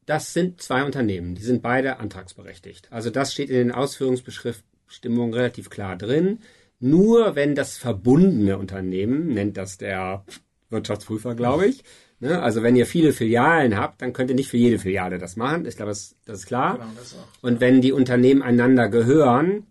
Das 0.06 0.32
sind 0.32 0.62
zwei 0.62 0.84
Unternehmen, 0.84 1.34
die 1.34 1.42
sind 1.42 1.60
beide 1.60 1.98
antragsberechtigt. 1.98 2.90
Also 2.90 3.10
das 3.10 3.30
steht 3.34 3.50
in 3.50 3.56
den 3.56 3.72
Ausführungsbestimmungen 3.72 5.34
relativ 5.34 5.68
klar 5.68 5.96
drin. 5.96 6.38
Nur 6.80 7.36
wenn 7.36 7.54
das 7.54 7.76
verbundene 7.76 8.56
Unternehmen, 8.56 9.34
nennt 9.34 9.58
das 9.58 9.76
der 9.76 10.24
Wirtschaftsprüfer, 10.70 11.34
glaube 11.34 11.66
ich. 11.66 11.84
Ne? 12.20 12.40
Also 12.40 12.62
wenn 12.62 12.74
ihr 12.74 12.86
viele 12.86 13.12
Filialen 13.12 13.76
habt, 13.76 14.00
dann 14.00 14.14
könnt 14.14 14.30
ihr 14.30 14.36
nicht 14.36 14.48
für 14.48 14.56
jede 14.56 14.78
Filiale 14.78 15.18
das 15.18 15.36
machen. 15.36 15.66
Ich 15.66 15.76
glaube, 15.76 15.90
das, 15.90 16.16
das 16.24 16.38
ist 16.38 16.46
klar. 16.46 16.78
Genau, 16.78 16.90
das 16.96 17.14
auch. 17.14 17.42
Und 17.42 17.60
wenn 17.60 17.82
die 17.82 17.92
Unternehmen 17.92 18.40
einander 18.42 18.88
gehören, 18.88 19.66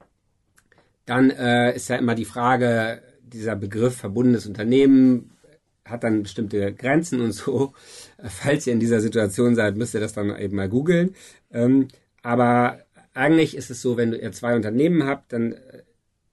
dann 1.07 1.31
äh, 1.31 1.75
ist 1.75 1.89
ja 1.89 1.95
immer 1.95 2.13
die 2.13 2.25
Frage, 2.25 3.01
dieser 3.23 3.55
Begriff 3.55 3.95
verbundenes 3.95 4.45
Unternehmen 4.45 5.31
hat 5.89 6.03
dann 6.03 6.23
bestimmte 6.23 6.73
Grenzen 6.73 7.21
und 7.21 7.31
so. 7.31 7.73
Falls 8.23 8.67
ihr 8.67 8.73
in 8.73 8.79
dieser 8.79 9.01
Situation 9.01 9.55
seid, 9.55 9.75
müsst 9.75 9.93
ihr 9.93 9.99
das 9.99 10.13
dann 10.13 10.37
eben 10.37 10.55
mal 10.55 10.69
googeln. 10.69 11.15
Ähm, 11.51 11.87
aber 12.21 12.79
eigentlich 13.13 13.55
ist 13.55 13.71
es 13.71 13.81
so, 13.81 13.97
wenn 13.97 14.13
ihr 14.13 14.31
zwei 14.31 14.55
Unternehmen 14.55 15.05
habt, 15.05 15.33
dann 15.33 15.53
äh, 15.53 15.83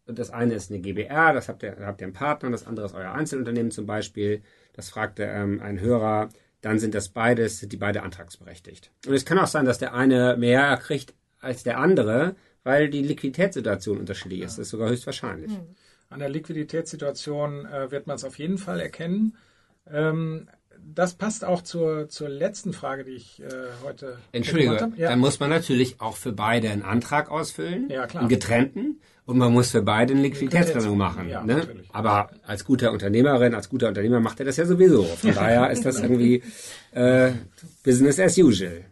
das 0.06 0.30
eine 0.30 0.54
ist 0.54 0.70
eine 0.70 0.80
GBR, 0.80 1.32
das 1.32 1.48
habt 1.48 1.62
ihr, 1.62 1.76
habt 1.80 2.00
ihr 2.00 2.06
einen 2.06 2.12
Partner, 2.12 2.50
das 2.50 2.66
andere 2.66 2.86
ist 2.86 2.94
euer 2.94 3.12
Einzelunternehmen 3.12 3.70
zum 3.70 3.86
Beispiel. 3.86 4.42
Das 4.74 4.90
fragte 4.90 5.24
ähm, 5.24 5.60
ein 5.60 5.80
Hörer. 5.80 6.28
Dann 6.60 6.78
sind 6.78 6.94
das 6.94 7.08
beides, 7.08 7.60
sind 7.60 7.72
die 7.72 7.76
beide 7.76 8.02
antragsberechtigt. 8.02 8.90
Und 9.06 9.14
es 9.14 9.24
kann 9.24 9.38
auch 9.38 9.46
sein, 9.46 9.64
dass 9.64 9.78
der 9.78 9.94
eine 9.94 10.36
mehr 10.36 10.76
kriegt 10.78 11.14
als 11.40 11.62
der 11.62 11.78
andere, 11.78 12.36
weil 12.64 12.88
die 12.88 13.02
Liquiditätssituation 13.02 13.98
unterschiedlich 13.98 14.40
ist. 14.40 14.58
Das 14.58 14.66
ist 14.66 14.70
sogar 14.70 14.88
höchstwahrscheinlich. 14.90 15.52
An 16.14 16.20
der 16.20 16.28
Liquiditätssituation 16.28 17.66
äh, 17.66 17.90
wird 17.90 18.06
man 18.06 18.14
es 18.16 18.24
auf 18.24 18.38
jeden 18.38 18.56
Fall 18.58 18.78
erkennen. 18.78 19.36
Ähm, 19.90 20.48
das 20.86 21.14
passt 21.14 21.44
auch 21.44 21.60
zur, 21.62 22.08
zur 22.08 22.28
letzten 22.28 22.72
Frage, 22.72 23.02
die 23.04 23.12
ich 23.12 23.42
äh, 23.42 23.48
heute 23.84 24.18
Entschuldige, 24.32 24.80
habe. 24.80 24.92
Ja. 24.96 25.08
dann 25.10 25.18
muss 25.18 25.40
man 25.40 25.50
natürlich 25.50 26.00
auch 26.00 26.16
für 26.16 26.32
beide 26.32 26.70
einen 26.70 26.82
Antrag 26.82 27.30
ausfüllen, 27.30 27.88
Ja, 27.90 28.06
klar. 28.06 28.20
einen 28.20 28.28
getrennten, 28.28 29.00
und 29.26 29.38
man 29.38 29.52
muss 29.52 29.70
für 29.70 29.82
beide 29.82 30.12
eine 30.12 30.22
Liquiditätsplanung 30.22 30.98
machen. 30.98 31.28
Ja, 31.28 31.42
ne? 31.42 31.66
Aber 31.92 32.30
als 32.46 32.64
guter 32.64 32.92
Unternehmerin, 32.92 33.54
als 33.54 33.68
guter 33.68 33.88
Unternehmer 33.88 34.20
macht 34.20 34.38
er 34.38 34.46
das 34.46 34.56
ja 34.56 34.66
sowieso. 34.66 35.02
Von 35.02 35.34
daher 35.34 35.70
ist 35.70 35.84
das 35.84 35.98
irgendwie 36.00 36.42
äh, 36.92 37.32
Business 37.82 38.20
as 38.20 38.36
usual. 38.38 38.84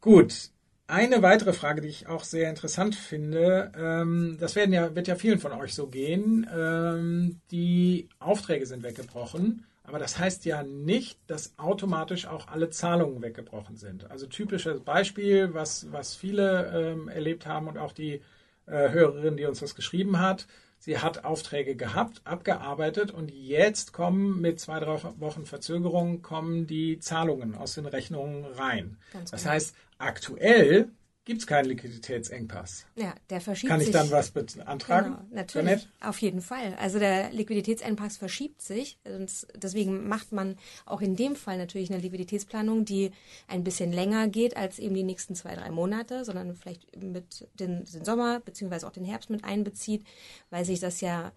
Gut. 0.00 0.50
Eine 0.86 1.22
weitere 1.22 1.54
Frage, 1.54 1.80
die 1.80 1.88
ich 1.88 2.08
auch 2.08 2.24
sehr 2.24 2.50
interessant 2.50 2.94
finde, 2.94 3.72
ähm, 3.74 4.36
das 4.38 4.54
werden 4.54 4.74
ja, 4.74 4.94
wird 4.94 5.08
ja 5.08 5.16
vielen 5.16 5.38
von 5.38 5.52
euch 5.52 5.74
so 5.74 5.86
gehen, 5.86 6.46
ähm, 6.54 7.40
die 7.50 8.10
Aufträge 8.18 8.66
sind 8.66 8.82
weggebrochen, 8.82 9.64
aber 9.84 9.98
das 9.98 10.18
heißt 10.18 10.44
ja 10.44 10.62
nicht, 10.62 11.18
dass 11.26 11.58
automatisch 11.58 12.26
auch 12.26 12.48
alle 12.48 12.68
Zahlungen 12.68 13.22
weggebrochen 13.22 13.76
sind. 13.76 14.10
Also 14.10 14.26
typisches 14.26 14.80
Beispiel, 14.80 15.54
was, 15.54 15.90
was 15.90 16.16
viele 16.16 16.70
ähm, 16.74 17.08
erlebt 17.08 17.46
haben 17.46 17.66
und 17.66 17.78
auch 17.78 17.92
die 17.92 18.20
äh, 18.66 18.90
Hörerin, 18.90 19.38
die 19.38 19.46
uns 19.46 19.60
das 19.60 19.74
geschrieben 19.74 20.20
hat, 20.20 20.46
sie 20.84 20.98
hat 20.98 21.24
Aufträge 21.24 21.76
gehabt, 21.76 22.20
abgearbeitet 22.24 23.10
und 23.10 23.30
jetzt 23.30 23.94
kommen 23.94 24.42
mit 24.42 24.60
zwei, 24.60 24.80
drei 24.80 25.00
Wochen 25.18 25.46
Verzögerung 25.46 26.20
kommen 26.20 26.66
die 26.66 26.98
Zahlungen 26.98 27.54
aus 27.54 27.74
den 27.74 27.86
Rechnungen 27.86 28.44
rein. 28.44 28.98
Ganz 29.10 29.30
das 29.30 29.42
genau. 29.42 29.54
heißt, 29.54 29.76
aktuell 29.96 30.90
gibt 31.24 31.40
es 31.40 31.46
keinen 31.46 31.66
Liquiditätsengpass. 31.66 32.86
Ja, 32.96 33.14
der 33.30 33.40
verschiebt 33.40 33.70
Kann 33.70 33.80
ich 33.80 33.86
sich. 33.86 33.94
dann 33.94 34.10
was 34.10 34.30
beantragen? 34.30 35.16
Genau, 35.16 35.26
natürlich. 35.30 35.88
Auf 36.00 36.18
jeden 36.18 36.42
Fall. 36.42 36.74
Also 36.78 36.98
der 36.98 37.30
Liquiditätsengpass 37.30 38.18
verschiebt 38.18 38.60
sich. 38.60 38.98
Und 39.04 39.46
deswegen 39.54 40.06
macht 40.06 40.32
man 40.32 40.56
auch 40.84 41.00
in 41.00 41.16
dem 41.16 41.34
Fall 41.34 41.56
natürlich 41.56 41.90
eine 41.90 42.02
Liquiditätsplanung, 42.02 42.84
die 42.84 43.10
ein 43.48 43.64
bisschen 43.64 43.92
länger 43.92 44.28
geht 44.28 44.56
als 44.56 44.78
eben 44.78 44.94
die 44.94 45.02
nächsten 45.02 45.34
zwei, 45.34 45.54
drei 45.54 45.70
Monate, 45.70 46.24
sondern 46.24 46.56
vielleicht 46.56 46.94
mit 47.02 47.48
den, 47.58 47.84
den 47.84 48.04
Sommer 48.04 48.40
beziehungsweise 48.40 48.86
auch 48.86 48.92
den 48.92 49.04
Herbst 49.04 49.30
mit 49.30 49.44
einbezieht, 49.44 50.04
weil 50.50 50.64
sich 50.64 50.80
das 50.80 51.00
ja 51.00 51.32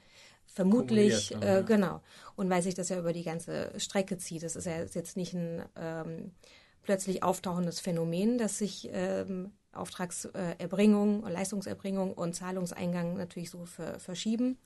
vermutlich, 0.47 1.29
dann, 1.29 1.41
ja. 1.41 1.59
äh, 1.59 1.63
genau, 1.63 2.01
und 2.35 2.49
weil 2.49 2.61
sich 2.61 2.73
das 2.73 2.89
ja 2.89 2.99
über 2.99 3.13
die 3.13 3.23
ganze 3.23 3.71
Strecke 3.77 4.17
zieht. 4.17 4.43
Das 4.43 4.55
ist 4.55 4.65
ja 4.65 4.79
jetzt 4.81 5.15
nicht 5.15 5.33
ein 5.33 5.63
ähm, 5.75 6.31
plötzlich 6.83 7.21
auftauchendes 7.21 7.79
Phänomen, 7.79 8.37
dass 8.37 8.57
sich 8.57 8.89
ähm, 8.91 9.51
Auftragserbringung, 9.77 11.27
Leistungserbringung 11.27 12.13
und 12.13 12.35
Zahlungseingang 12.35 13.17
natürlich 13.17 13.49
so 13.49 13.65
ver 13.65 13.99
verschieben. 13.99 14.57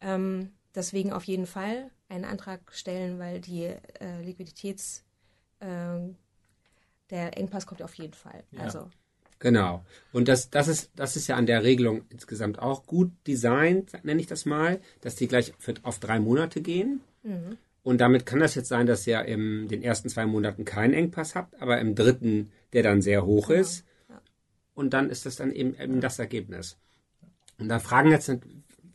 Ähm, 0.00 0.50
deswegen 0.74 1.12
auf 1.12 1.24
jeden 1.24 1.46
Fall 1.46 1.90
einen 2.08 2.24
Antrag 2.24 2.60
stellen, 2.72 3.18
weil 3.18 3.40
die 3.40 3.64
äh, 3.64 4.22
Liquiditäts, 4.22 5.04
ähm, 5.60 6.16
der 7.10 7.36
Engpass 7.36 7.66
kommt 7.66 7.82
auf 7.82 7.94
jeden 7.94 8.14
Fall. 8.14 8.44
Ja. 8.52 8.60
Also 8.60 8.88
Genau. 9.42 9.84
Und 10.12 10.28
das, 10.28 10.50
das, 10.50 10.68
ist, 10.68 10.92
das 10.94 11.16
ist 11.16 11.26
ja 11.26 11.34
an 11.34 11.46
der 11.46 11.64
Regelung 11.64 12.04
insgesamt 12.10 12.60
auch 12.60 12.86
gut 12.86 13.10
designt, 13.26 13.92
nenne 14.04 14.20
ich 14.20 14.28
das 14.28 14.44
mal, 14.46 14.80
dass 15.00 15.16
die 15.16 15.26
gleich 15.26 15.52
für, 15.58 15.74
auf 15.82 15.98
drei 15.98 16.20
Monate 16.20 16.60
gehen. 16.60 17.00
Und 17.82 18.00
damit 18.00 18.24
kann 18.24 18.38
das 18.38 18.54
jetzt 18.54 18.68
sein, 18.68 18.86
dass 18.86 19.04
ihr 19.06 19.24
in 19.24 19.66
den 19.66 19.82
ersten 19.82 20.08
zwei 20.08 20.26
Monaten 20.26 20.64
keinen 20.64 20.94
Engpass 20.94 21.34
habt, 21.34 21.60
aber 21.60 21.80
im 21.80 21.96
dritten, 21.96 22.52
der 22.72 22.84
dann 22.84 23.02
sehr 23.02 23.26
hoch 23.26 23.50
ist, 23.50 23.84
und 24.74 24.94
dann 24.94 25.10
ist 25.10 25.26
das 25.26 25.36
dann 25.36 25.52
eben, 25.52 25.74
eben 25.78 26.00
das 26.00 26.18
Ergebnis. 26.18 26.78
Und 27.58 27.68
da 27.68 27.78
fragen 27.78 28.10
jetzt 28.10 28.30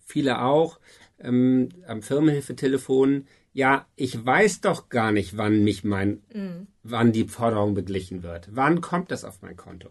viele 0.05 0.41
auch 0.41 0.79
ähm, 1.19 1.69
am 1.87 2.01
Firmenhilfetelefon, 2.01 3.27
ja, 3.53 3.87
ich 3.95 4.23
weiß 4.23 4.61
doch 4.61 4.89
gar 4.89 5.11
nicht, 5.11 5.37
wann 5.37 5.63
mich 5.63 5.83
mein, 5.83 6.21
mhm. 6.33 6.67
wann 6.83 7.11
die 7.11 7.27
Forderung 7.27 7.73
beglichen 7.73 8.21
wird. 8.21 8.49
Wann 8.51 8.81
kommt 8.81 9.11
das 9.11 9.25
auf 9.25 9.41
mein 9.41 9.57
Konto? 9.57 9.89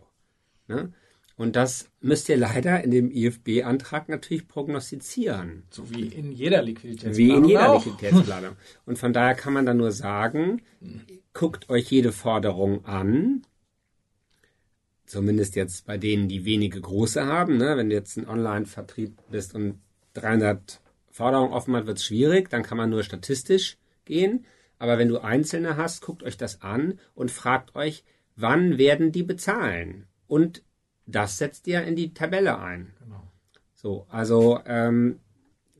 Ne? 0.68 0.92
Und 1.36 1.54
das 1.54 1.90
müsst 2.00 2.28
ihr 2.30 2.38
leider 2.38 2.82
in 2.82 2.90
dem 2.90 3.10
IFB-Antrag 3.10 4.08
natürlich 4.08 4.48
prognostizieren. 4.48 5.64
So 5.70 5.90
wie 5.90 6.06
in 6.06 6.32
jeder 6.32 6.62
Liquiditätsplanung. 6.62 7.18
Wie 7.18 7.36
in 7.36 7.44
jeder 7.44 7.72
auch. 7.72 7.84
Liquiditätsplanung. 7.84 8.56
Und 8.86 8.98
von 8.98 9.12
daher 9.12 9.34
kann 9.34 9.52
man 9.52 9.66
dann 9.66 9.76
nur 9.76 9.92
sagen, 9.92 10.62
guckt 11.34 11.68
euch 11.68 11.90
jede 11.90 12.12
Forderung 12.12 12.86
an. 12.86 13.42
Zumindest 15.06 15.54
jetzt 15.54 15.86
bei 15.86 15.98
denen, 15.98 16.28
die 16.28 16.44
wenige 16.44 16.80
große 16.80 17.24
haben. 17.24 17.56
Ne? 17.56 17.76
Wenn 17.76 17.90
du 17.90 17.94
jetzt 17.94 18.16
ein 18.16 18.28
Online-Vertrieb 18.28 19.16
bist 19.30 19.54
und 19.54 19.80
300 20.14 20.80
Forderung 21.10 21.52
offen 21.52 21.76
hat, 21.76 21.86
wird 21.86 21.98
es 21.98 22.04
schwierig, 22.04 22.50
dann 22.50 22.62
kann 22.62 22.76
man 22.76 22.90
nur 22.90 23.02
statistisch 23.02 23.78
gehen. 24.04 24.44
Aber 24.78 24.98
wenn 24.98 25.08
du 25.08 25.18
Einzelne 25.18 25.76
hast, 25.76 26.02
guckt 26.02 26.22
euch 26.22 26.36
das 26.36 26.60
an 26.60 26.98
und 27.14 27.30
fragt 27.30 27.74
euch, 27.76 28.04
wann 28.34 28.78
werden 28.78 29.12
die 29.12 29.22
bezahlen? 29.22 30.06
Und 30.26 30.62
das 31.06 31.38
setzt 31.38 31.66
ihr 31.66 31.82
in 31.84 31.96
die 31.96 32.12
Tabelle 32.12 32.58
ein. 32.58 32.92
Genau. 32.98 33.22
So, 33.74 34.06
also 34.08 34.60
ähm, 34.66 35.20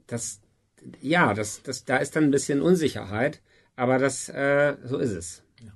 das, 0.07 0.41
ja, 1.01 1.35
das, 1.35 1.63
das, 1.63 1.85
da 1.85 1.97
ist 1.97 2.15
dann 2.17 2.25
ein 2.25 2.31
bisschen 2.31 2.63
Unsicherheit, 2.63 3.43
aber 3.75 3.99
das, 3.99 4.29
äh, 4.29 4.77
so 4.85 4.99
ist 4.99 5.11
es. 5.11 5.43
Ja, 5.61 5.73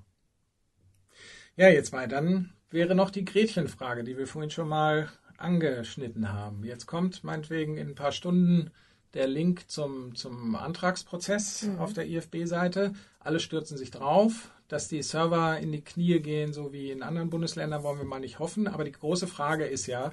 ja 1.56 1.68
jetzt 1.68 1.92
mal, 1.92 2.06
dann 2.06 2.52
wäre 2.70 2.94
noch 2.94 3.10
die 3.10 3.24
Gretchenfrage, 3.24 4.04
die 4.04 4.16
wir 4.16 4.26
vorhin 4.26 4.50
schon 4.50 4.68
mal 4.68 5.08
angeschnitten 5.36 6.32
haben. 6.32 6.64
Jetzt 6.64 6.86
kommt 6.86 7.24
meinetwegen 7.24 7.76
in 7.76 7.88
ein 7.88 7.94
paar 7.94 8.12
Stunden 8.12 8.70
der 9.14 9.26
Link 9.26 9.68
zum, 9.68 10.14
zum 10.14 10.54
Antragsprozess 10.54 11.62
mhm. 11.62 11.78
auf 11.78 11.92
der 11.92 12.06
IFB-Seite. 12.06 12.92
Alle 13.18 13.40
stürzen 13.40 13.76
sich 13.76 13.90
drauf. 13.90 14.50
Dass 14.68 14.86
die 14.86 15.02
Server 15.02 15.58
in 15.58 15.72
die 15.72 15.82
Knie 15.82 16.20
gehen, 16.20 16.52
so 16.52 16.72
wie 16.72 16.92
in 16.92 17.02
anderen 17.02 17.28
Bundesländern, 17.28 17.82
wollen 17.82 17.98
wir 17.98 18.04
mal 18.04 18.20
nicht 18.20 18.38
hoffen. 18.38 18.68
Aber 18.68 18.84
die 18.84 18.92
große 18.92 19.26
Frage 19.26 19.64
ist 19.64 19.88
ja, 19.88 20.12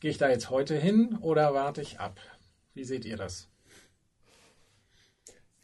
gehe 0.00 0.10
ich 0.10 0.18
da 0.18 0.28
jetzt 0.28 0.50
heute 0.50 0.76
hin 0.76 1.16
oder 1.22 1.54
warte 1.54 1.80
ich 1.80 2.00
ab? 2.00 2.20
Wie 2.74 2.84
seht 2.84 3.06
ihr 3.06 3.16
das? 3.16 3.48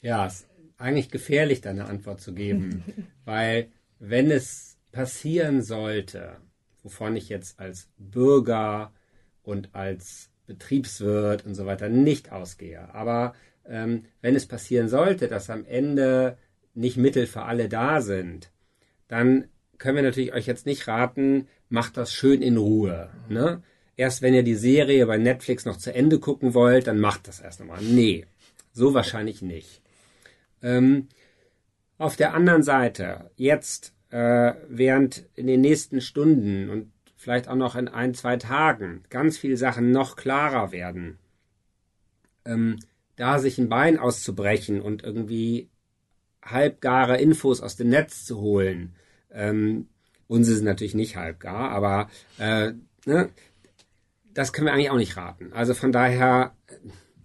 Ja, 0.01 0.27
es 0.27 0.41
ist 0.41 0.49
eigentlich 0.79 1.11
gefährlich, 1.11 1.61
da 1.61 1.69
eine 1.69 1.85
Antwort 1.85 2.23
zu 2.23 2.33
geben. 2.33 2.83
weil 3.27 3.71
wenn 3.99 4.31
es 4.31 4.76
passieren 4.97 5.61
sollte, 5.61 6.39
wovon 6.83 7.17
ich 7.17 7.29
jetzt 7.29 7.61
als 7.61 7.91
Bürger 7.99 8.95
und 9.43 9.75
als 9.75 10.31
Betriebswirt 10.47 11.45
und 11.45 11.55
so 11.55 11.67
weiter 11.67 11.91
nicht 11.91 12.33
ausgehe. 12.33 12.95
Aber 12.95 13.35
ähm, 13.67 14.07
wenn 14.23 14.35
es 14.35 14.47
passieren 14.47 14.89
sollte, 14.89 15.29
dass 15.29 15.51
am 15.51 15.67
Ende 15.67 16.39
nicht 16.73 16.97
Mittel 16.97 17.27
für 17.27 17.43
alle 17.43 17.69
da 17.69 18.01
sind, 18.01 18.51
dann 19.07 19.49
können 19.77 19.97
wir 19.97 20.03
natürlich 20.03 20.33
euch 20.33 20.47
jetzt 20.47 20.65
nicht 20.65 20.89
raten, 20.89 21.47
macht 21.69 21.99
das 21.99 22.15
schön 22.15 22.41
in 22.41 22.57
Ruhe. 22.57 23.11
Ne? 23.29 23.63
Erst 23.99 24.23
wenn 24.23 24.33
ihr 24.33 24.45
die 24.45 24.55
Serie 24.55 25.05
bei 25.05 25.19
Netflix 25.19 25.67
noch 25.67 25.77
zu 25.77 25.93
Ende 25.93 26.19
gucken 26.21 26.55
wollt, 26.55 26.87
dann 26.87 27.01
macht 27.01 27.29
das 27.29 27.41
erst 27.41 27.61
nochmal. 27.61 27.83
Nee, 27.83 28.25
so 28.73 28.95
wahrscheinlich 28.95 29.43
nicht. 29.43 29.83
Ähm, 30.63 31.09
auf 31.99 32.17
der 32.17 32.33
anderen 32.33 32.63
Seite, 32.63 33.31
jetzt 33.37 33.93
äh, 34.11 34.55
während 34.69 35.25
in 35.35 35.47
den 35.47 35.61
nächsten 35.61 36.01
Stunden 36.01 36.71
und 36.71 36.93
vielleicht 37.17 37.49
auch 37.49 37.57
noch 37.57 37.75
in 37.75 37.89
ein, 37.89 38.15
zwei 38.15 38.37
Tagen 38.37 39.03
ganz 39.11 39.39
viele 39.39 39.57
Sachen 39.57 39.91
noch 39.91 40.17
klarer 40.17 40.71
werden, 40.73 41.19
ähm, 42.45 42.79
da 43.17 43.39
sich 43.39 43.59
ein 43.59 43.69
Bein 43.69 43.99
auszubrechen 43.99 44.81
und 44.81 45.03
irgendwie 45.03 45.69
halbgare 46.45 47.19
Infos 47.19 47.61
aus 47.61 47.77
dem 47.77 47.89
Netz 47.89 48.25
zu 48.25 48.41
holen, 48.41 48.95
ähm, 49.33 49.89
uns 50.29 50.49
ist 50.49 50.63
natürlich 50.63 50.95
nicht 50.95 51.17
halbgar, 51.17 51.71
aber 51.71 52.09
äh, 52.39 52.73
ne, 53.05 53.31
das 54.35 54.53
können 54.53 54.67
wir 54.67 54.73
eigentlich 54.73 54.91
auch 54.91 54.97
nicht 54.97 55.17
raten. 55.17 55.53
Also 55.53 55.75
von 55.75 55.93
daher 55.93 56.55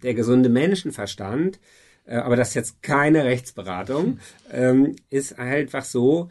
der 0.02 0.14
gesunde 0.14 0.48
Menschenverstand, 0.48 1.60
äh, 2.06 2.16
aber 2.16 2.36
das 2.36 2.48
ist 2.48 2.54
jetzt 2.54 2.82
keine 2.82 3.24
Rechtsberatung, 3.24 4.18
ähm, 4.50 4.96
ist 5.10 5.38
einfach 5.38 5.84
so, 5.84 6.30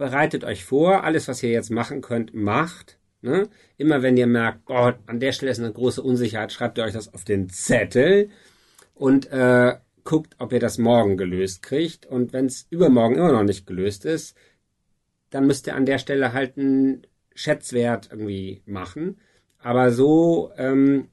bereitet 0.00 0.44
euch 0.44 0.64
vor, 0.64 1.04
alles, 1.04 1.28
was 1.28 1.42
ihr 1.42 1.50
jetzt 1.50 1.70
machen 1.70 2.00
könnt, 2.00 2.32
macht. 2.32 2.98
Ne? 3.20 3.50
Immer 3.76 4.02
wenn 4.02 4.16
ihr 4.16 4.26
merkt, 4.26 4.64
Gott, 4.64 4.96
an 5.06 5.20
der 5.20 5.32
Stelle 5.32 5.52
ist 5.52 5.60
eine 5.60 5.72
große 5.72 6.02
Unsicherheit, 6.02 6.52
schreibt 6.52 6.78
ihr 6.78 6.84
euch 6.84 6.94
das 6.94 7.12
auf 7.12 7.24
den 7.24 7.50
Zettel 7.50 8.30
und 8.94 9.30
äh, 9.30 9.76
guckt, 10.02 10.36
ob 10.38 10.54
ihr 10.54 10.58
das 10.58 10.78
morgen 10.78 11.18
gelöst 11.18 11.62
kriegt. 11.62 12.06
Und 12.06 12.32
wenn 12.32 12.46
es 12.46 12.66
übermorgen 12.70 13.16
immer 13.16 13.32
noch 13.32 13.42
nicht 13.42 13.66
gelöst 13.66 14.06
ist, 14.06 14.34
dann 15.28 15.46
müsst 15.46 15.66
ihr 15.66 15.76
an 15.76 15.84
der 15.84 15.98
Stelle 15.98 16.32
halt 16.32 16.56
einen 16.56 17.06
Schätzwert 17.34 18.08
irgendwie 18.10 18.62
machen. 18.64 19.20
Aber 19.58 19.92
so, 19.92 20.50
ähm, 20.56 21.08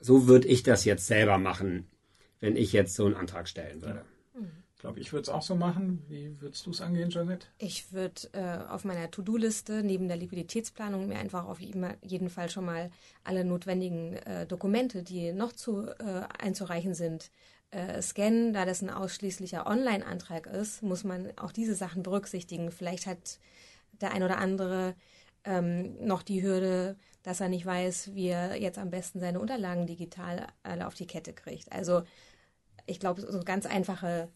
so 0.00 0.28
würde 0.28 0.48
ich 0.48 0.62
das 0.62 0.86
jetzt 0.86 1.06
selber 1.06 1.36
machen, 1.36 1.90
wenn 2.40 2.56
ich 2.56 2.72
jetzt 2.72 2.94
so 2.94 3.04
einen 3.04 3.16
Antrag 3.16 3.48
stellen 3.48 3.82
würde. 3.82 4.02
Ich 4.80 4.82
glaube, 4.82 5.00
ich 5.00 5.12
würde 5.12 5.24
es 5.24 5.28
auch 5.28 5.42
so 5.42 5.54
machen. 5.54 6.02
Wie 6.08 6.40
würdest 6.40 6.64
du 6.64 6.70
es 6.70 6.80
angehen, 6.80 7.10
Janet? 7.10 7.50
Ich 7.58 7.92
würde 7.92 8.30
äh, 8.32 8.66
auf 8.66 8.86
meiner 8.86 9.10
To-Do-Liste 9.10 9.82
neben 9.82 10.08
der 10.08 10.16
Liquiditätsplanung 10.16 11.06
mir 11.06 11.18
einfach 11.18 11.44
auf 11.44 11.60
jeden 11.60 12.30
Fall 12.30 12.48
schon 12.48 12.64
mal 12.64 12.90
alle 13.22 13.44
notwendigen 13.44 14.14
äh, 14.14 14.46
Dokumente, 14.46 15.02
die 15.02 15.34
noch 15.34 15.52
zu 15.52 15.86
äh, 15.86 16.22
einzureichen 16.38 16.94
sind, 16.94 17.30
äh, 17.72 18.00
scannen. 18.00 18.54
Da 18.54 18.64
das 18.64 18.80
ein 18.80 18.88
ausschließlicher 18.88 19.66
Online-Antrag 19.66 20.46
ist, 20.46 20.82
muss 20.82 21.04
man 21.04 21.30
auch 21.36 21.52
diese 21.52 21.74
Sachen 21.74 22.02
berücksichtigen. 22.02 22.70
Vielleicht 22.70 23.04
hat 23.04 23.38
der 24.00 24.12
ein 24.12 24.22
oder 24.22 24.38
andere 24.38 24.94
ähm, 25.44 26.02
noch 26.02 26.22
die 26.22 26.42
Hürde, 26.42 26.96
dass 27.22 27.42
er 27.42 27.50
nicht 27.50 27.66
weiß, 27.66 28.14
wie 28.14 28.28
er 28.28 28.58
jetzt 28.58 28.78
am 28.78 28.88
besten 28.88 29.20
seine 29.20 29.40
Unterlagen 29.40 29.86
digital 29.86 30.46
alle 30.62 30.86
auf 30.86 30.94
die 30.94 31.06
Kette 31.06 31.34
kriegt. 31.34 31.70
Also 31.70 32.02
ich 32.86 32.98
glaube, 32.98 33.20
so 33.20 33.40
ganz 33.40 33.66
einfache 33.66 34.30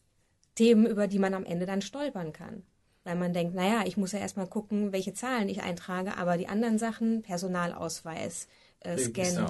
Themen, 0.54 0.86
über 0.86 1.06
die 1.06 1.18
man 1.18 1.34
am 1.34 1.44
Ende 1.44 1.66
dann 1.66 1.82
stolpern 1.82 2.32
kann. 2.32 2.62
Weil 3.04 3.16
man 3.16 3.32
denkt, 3.34 3.54
naja, 3.54 3.82
ich 3.86 3.96
muss 3.96 4.12
ja 4.12 4.18
erstmal 4.18 4.46
gucken, 4.46 4.92
welche 4.92 5.12
Zahlen 5.12 5.48
ich 5.48 5.62
eintrage, 5.62 6.16
aber 6.16 6.38
die 6.38 6.48
anderen 6.48 6.78
Sachen, 6.78 7.22
Personalausweis, 7.22 8.48
äh, 8.80 8.96
Scan, 8.96 9.46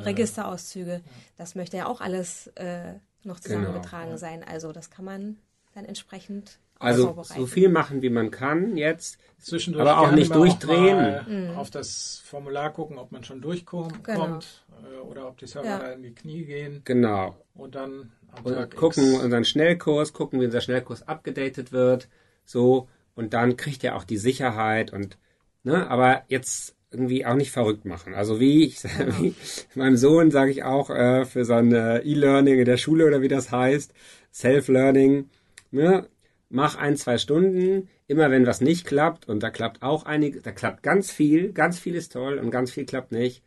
Registerauszüge, 0.00 0.92
ja. 0.92 1.00
das 1.36 1.54
möchte 1.54 1.76
ja 1.76 1.86
auch 1.86 2.00
alles 2.00 2.46
äh, 2.56 2.94
noch 3.22 3.40
zusammengetragen 3.40 4.04
genau, 4.04 4.12
ja. 4.12 4.18
sein. 4.18 4.42
Also 4.42 4.72
das 4.72 4.90
kann 4.90 5.04
man 5.04 5.36
dann 5.74 5.84
entsprechend 5.84 6.58
also 6.78 7.22
so 7.22 7.46
viel 7.46 7.68
machen, 7.68 8.02
wie 8.02 8.10
man 8.10 8.30
kann 8.30 8.76
jetzt, 8.76 9.18
Zwischendurch 9.44 9.86
aber 9.86 10.00
auch 10.00 10.12
nicht 10.12 10.34
durchdrehen. 10.34 11.20
Auch 11.20 11.26
mhm. 11.26 11.50
Auf 11.56 11.70
das 11.70 12.22
Formular 12.24 12.72
gucken, 12.72 12.98
ob 12.98 13.12
man 13.12 13.24
schon 13.24 13.42
durchkommt 13.42 14.02
genau. 14.02 14.38
Äh, 14.38 15.00
oder 15.00 15.28
ob 15.28 15.36
die 15.38 15.46
Server 15.46 15.68
ja. 15.68 15.78
da 15.78 15.92
in 15.92 16.02
die 16.02 16.14
Knie 16.14 16.44
gehen. 16.44 16.80
Genau. 16.84 17.36
Und 17.54 17.74
dann 17.74 18.12
und 18.42 18.74
gucken 18.74 19.20
unseren 19.20 19.44
Schnellkurs, 19.44 20.12
gucken, 20.12 20.40
wie 20.40 20.46
unser 20.46 20.60
Schnellkurs 20.60 21.06
abgedatet 21.06 21.72
wird, 21.72 22.08
so 22.44 22.88
und 23.14 23.34
dann 23.34 23.56
kriegt 23.56 23.84
er 23.84 23.96
auch 23.96 24.04
die 24.04 24.16
Sicherheit 24.16 24.92
und 24.92 25.18
ne, 25.62 25.88
aber 25.88 26.22
jetzt 26.28 26.74
irgendwie 26.90 27.26
auch 27.26 27.34
nicht 27.34 27.50
verrückt 27.50 27.84
machen. 27.84 28.14
Also 28.14 28.40
wie, 28.40 28.64
ich, 28.64 28.82
wie 29.18 29.34
meinem 29.74 29.96
Sohn 29.96 30.30
sage 30.30 30.50
ich 30.50 30.64
auch 30.64 30.90
äh, 30.90 31.24
für 31.26 31.44
so 31.44 31.52
ein 31.54 31.72
E-Learning 31.72 32.58
in 32.58 32.64
der 32.64 32.76
Schule 32.76 33.06
oder 33.06 33.20
wie 33.20 33.28
das 33.28 33.50
heißt, 33.50 33.92
Self-Learning, 34.32 35.28
ne, 35.70 36.08
mach 36.48 36.76
ein, 36.76 36.96
zwei 36.96 37.18
Stunden, 37.18 37.88
immer 38.06 38.30
wenn 38.30 38.46
was 38.46 38.60
nicht 38.60 38.86
klappt 38.86 39.28
und 39.28 39.42
da 39.42 39.50
klappt 39.50 39.82
auch 39.82 40.04
einige, 40.04 40.40
da 40.40 40.52
klappt 40.52 40.82
ganz 40.82 41.10
viel, 41.10 41.52
ganz 41.52 41.78
viel 41.78 41.94
ist 41.94 42.12
toll 42.12 42.38
und 42.38 42.50
ganz 42.50 42.70
viel 42.70 42.84
klappt 42.84 43.12
nicht, 43.12 43.42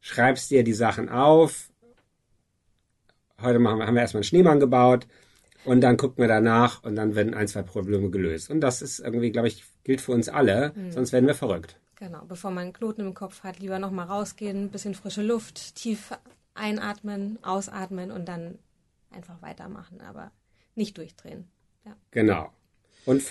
schreibst 0.00 0.50
dir 0.50 0.64
die 0.64 0.72
Sachen 0.72 1.08
auf, 1.08 1.70
heute 3.40 3.58
machen 3.58 3.78
wir, 3.78 3.86
haben 3.86 3.94
wir 3.94 4.02
erstmal 4.02 4.20
einen 4.20 4.24
Schneemann 4.24 4.60
gebaut 4.60 5.06
und 5.64 5.80
dann 5.80 5.96
gucken 5.96 6.18
wir 6.18 6.28
danach 6.28 6.82
und 6.82 6.96
dann 6.96 7.14
werden 7.14 7.34
ein, 7.34 7.48
zwei 7.48 7.62
Probleme 7.62 8.10
gelöst. 8.10 8.50
Und 8.50 8.60
das 8.60 8.82
ist 8.82 9.00
irgendwie, 9.00 9.30
glaube 9.30 9.48
ich, 9.48 9.64
gilt 9.84 10.00
für 10.00 10.12
uns 10.12 10.28
alle, 10.28 10.72
mhm. 10.74 10.92
sonst 10.92 11.12
werden 11.12 11.26
wir 11.26 11.34
verrückt. 11.34 11.78
Genau, 11.96 12.24
bevor 12.26 12.50
man 12.50 12.64
einen 12.64 12.72
Knoten 12.72 13.00
im 13.00 13.14
Kopf 13.14 13.42
hat, 13.42 13.58
lieber 13.58 13.78
nochmal 13.78 14.06
rausgehen, 14.06 14.64
ein 14.64 14.70
bisschen 14.70 14.94
frische 14.94 15.22
Luft, 15.22 15.74
tief 15.74 16.12
einatmen, 16.54 17.38
ausatmen 17.42 18.10
und 18.10 18.28
dann 18.28 18.58
einfach 19.10 19.42
weitermachen, 19.42 20.00
aber 20.00 20.30
nicht 20.74 20.96
durchdrehen. 20.96 21.50
Ja. 21.84 21.96
Genau. 22.10 22.52
Und 23.04 23.22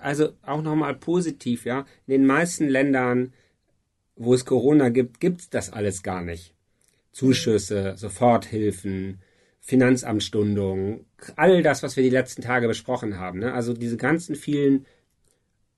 also 0.00 0.32
auch 0.42 0.62
nochmal 0.62 0.94
positiv, 0.94 1.64
ja, 1.64 1.80
in 2.06 2.12
den 2.12 2.26
meisten 2.26 2.68
Ländern, 2.68 3.32
wo 4.16 4.34
es 4.34 4.44
Corona 4.44 4.88
gibt, 4.88 5.20
gibt 5.20 5.40
es 5.40 5.50
das 5.50 5.72
alles 5.72 6.02
gar 6.02 6.22
nicht. 6.22 6.54
Zuschüsse, 7.12 7.94
Soforthilfen, 7.96 9.20
Finanzamtstundung, 9.60 11.04
all 11.36 11.62
das, 11.62 11.82
was 11.82 11.96
wir 11.96 12.02
die 12.02 12.10
letzten 12.10 12.42
Tage 12.42 12.66
besprochen 12.66 13.18
haben. 13.18 13.38
Ne? 13.38 13.52
Also 13.52 13.74
diese 13.74 13.96
ganzen 13.96 14.34
vielen 14.34 14.86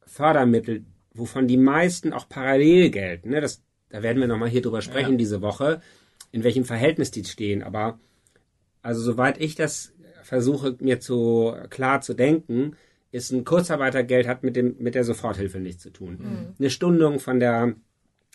Fördermittel, 0.07 0.85
wovon 1.13 1.49
die 1.49 1.57
meisten 1.57 2.13
auch 2.13 2.29
parallel 2.29 2.91
gelten. 2.91 3.31
Ne? 3.31 3.41
Das, 3.41 3.63
da 3.91 4.03
werden 4.03 4.21
wir 4.21 4.29
nochmal 4.29 4.49
hier 4.49 4.63
drüber 4.63 4.81
sprechen 4.81 5.13
ja. 5.13 5.19
diese 5.19 5.43
Woche, 5.43 5.83
in 6.33 6.45
welchem 6.45 6.65
Verhältnis 6.65 7.11
die 7.11 7.25
stehen. 7.25 7.63
Aber 7.63 7.99
also 8.81 9.03
soweit 9.03 9.39
ich 9.41 9.55
das 9.55 9.93
versuche 10.25 10.77
mir 10.81 11.01
zu 11.01 11.55
klar 11.71 12.01
zu 12.01 12.15
denken, 12.15 12.77
ist 13.13 13.31
ein 13.31 13.45
Kurzarbeitergeld 13.45 14.27
hat 14.27 14.43
mit 14.43 14.57
dem 14.57 14.77
mit 14.79 14.95
der 14.95 15.05
Soforthilfe 15.05 15.61
nichts 15.61 15.83
zu 15.83 15.91
tun. 15.91 16.19
Mhm. 16.21 16.55
Eine 16.59 16.71
Stundung 16.71 17.21
von 17.21 17.39
der 17.39 17.75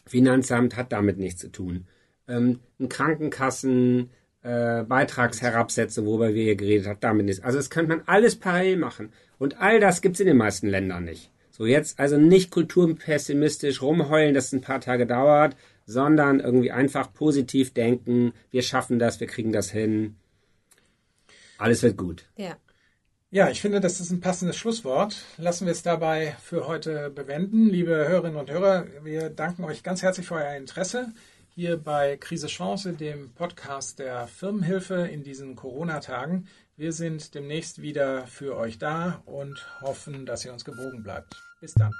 Finanzamt 0.06 0.78
hat 0.78 0.92
damit 0.92 1.18
nichts 1.18 1.42
zu 1.42 1.52
tun. 1.52 1.88
Ähm, 2.28 2.60
ein 2.80 2.90
Krankenkassen 2.90 4.12
äh, 4.42 4.84
worüber 4.88 6.34
wir 6.34 6.44
hier 6.44 6.56
geredet 6.56 6.88
haben, 6.88 7.00
damit 7.02 7.26
nichts. 7.26 7.44
Also 7.44 7.58
das 7.58 7.70
könnte 7.70 7.90
man 7.90 8.04
alles 8.06 8.38
parallel 8.38 8.78
machen. 8.78 9.12
Und 9.38 9.60
all 9.60 9.80
das 9.80 10.02
gibt's 10.02 10.20
in 10.20 10.28
den 10.28 10.38
meisten 10.38 10.68
Ländern 10.68 11.04
nicht. 11.04 11.32
So 11.52 11.66
jetzt 11.66 12.00
also 12.00 12.18
nicht 12.18 12.52
kulturpessimistisch 12.52 13.82
rumheulen, 13.82 14.34
dass 14.34 14.46
es 14.46 14.54
ein 14.54 14.62
paar 14.62 14.80
Tage 14.80 15.06
dauert, 15.06 15.58
sondern 15.86 16.40
irgendwie 16.40 16.72
einfach 16.72 17.12
positiv 17.14 17.74
denken, 17.74 18.32
wir 18.50 18.62
schaffen 18.62 18.98
das, 18.98 19.20
wir 19.20 19.28
kriegen 19.28 19.52
das 19.52 19.70
hin. 19.70 20.16
Alles 21.60 21.84
wird 21.84 21.98
gut. 21.98 22.26
Ja. 22.38 22.56
Ja, 23.32 23.50
ich 23.50 23.62
finde, 23.62 23.80
das 23.80 24.00
ist 24.00 24.10
ein 24.10 24.22
passendes 24.22 24.58
Schlusswort. 24.58 25.18
Lassen 25.38 25.66
wir 25.66 25.72
es 25.74 25.84
dabei 25.84 26.36
für 26.42 26.66
heute 26.66 27.12
bewenden. 27.12 27.70
Liebe 27.70 27.92
Hörerinnen 28.08 28.40
und 28.40 28.50
Hörer, 28.50 28.88
wir 29.04 29.30
danken 29.30 29.66
euch 29.66 29.84
ganz 29.84 30.02
herzlich 30.02 30.26
für 30.26 30.36
euer 30.36 30.56
Interesse 30.56 31.14
hier 31.54 31.78
bei 31.78 32.16
Krise 32.18 32.48
Chance, 32.48 32.94
dem 32.94 33.34
Podcast 33.34 34.00
der 34.00 34.28
Firmenhilfe 34.28 35.10
in 35.12 35.24
diesen 35.24 35.58
Corona-Tagen. 35.58 36.48
Wir 36.78 36.94
sind 36.94 37.36
demnächst 37.36 37.82
wieder 37.82 38.26
für 38.26 38.56
euch 38.56 38.80
da 38.80 39.22
und 39.26 39.64
hoffen, 39.82 40.26
dass 40.26 40.46
ihr 40.46 40.54
uns 40.54 40.64
gewogen 40.64 41.04
bleibt. 41.04 41.36
Bis 41.60 41.74
dann. 41.74 41.92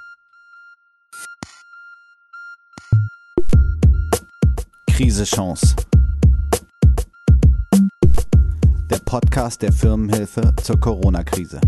Krise 4.88 5.24
Chance. 5.24 5.76
Der 8.90 8.98
Podcast 8.98 9.62
der 9.62 9.72
Firmenhilfe 9.72 10.52
zur 10.62 10.80
Corona-Krise. 10.80 11.60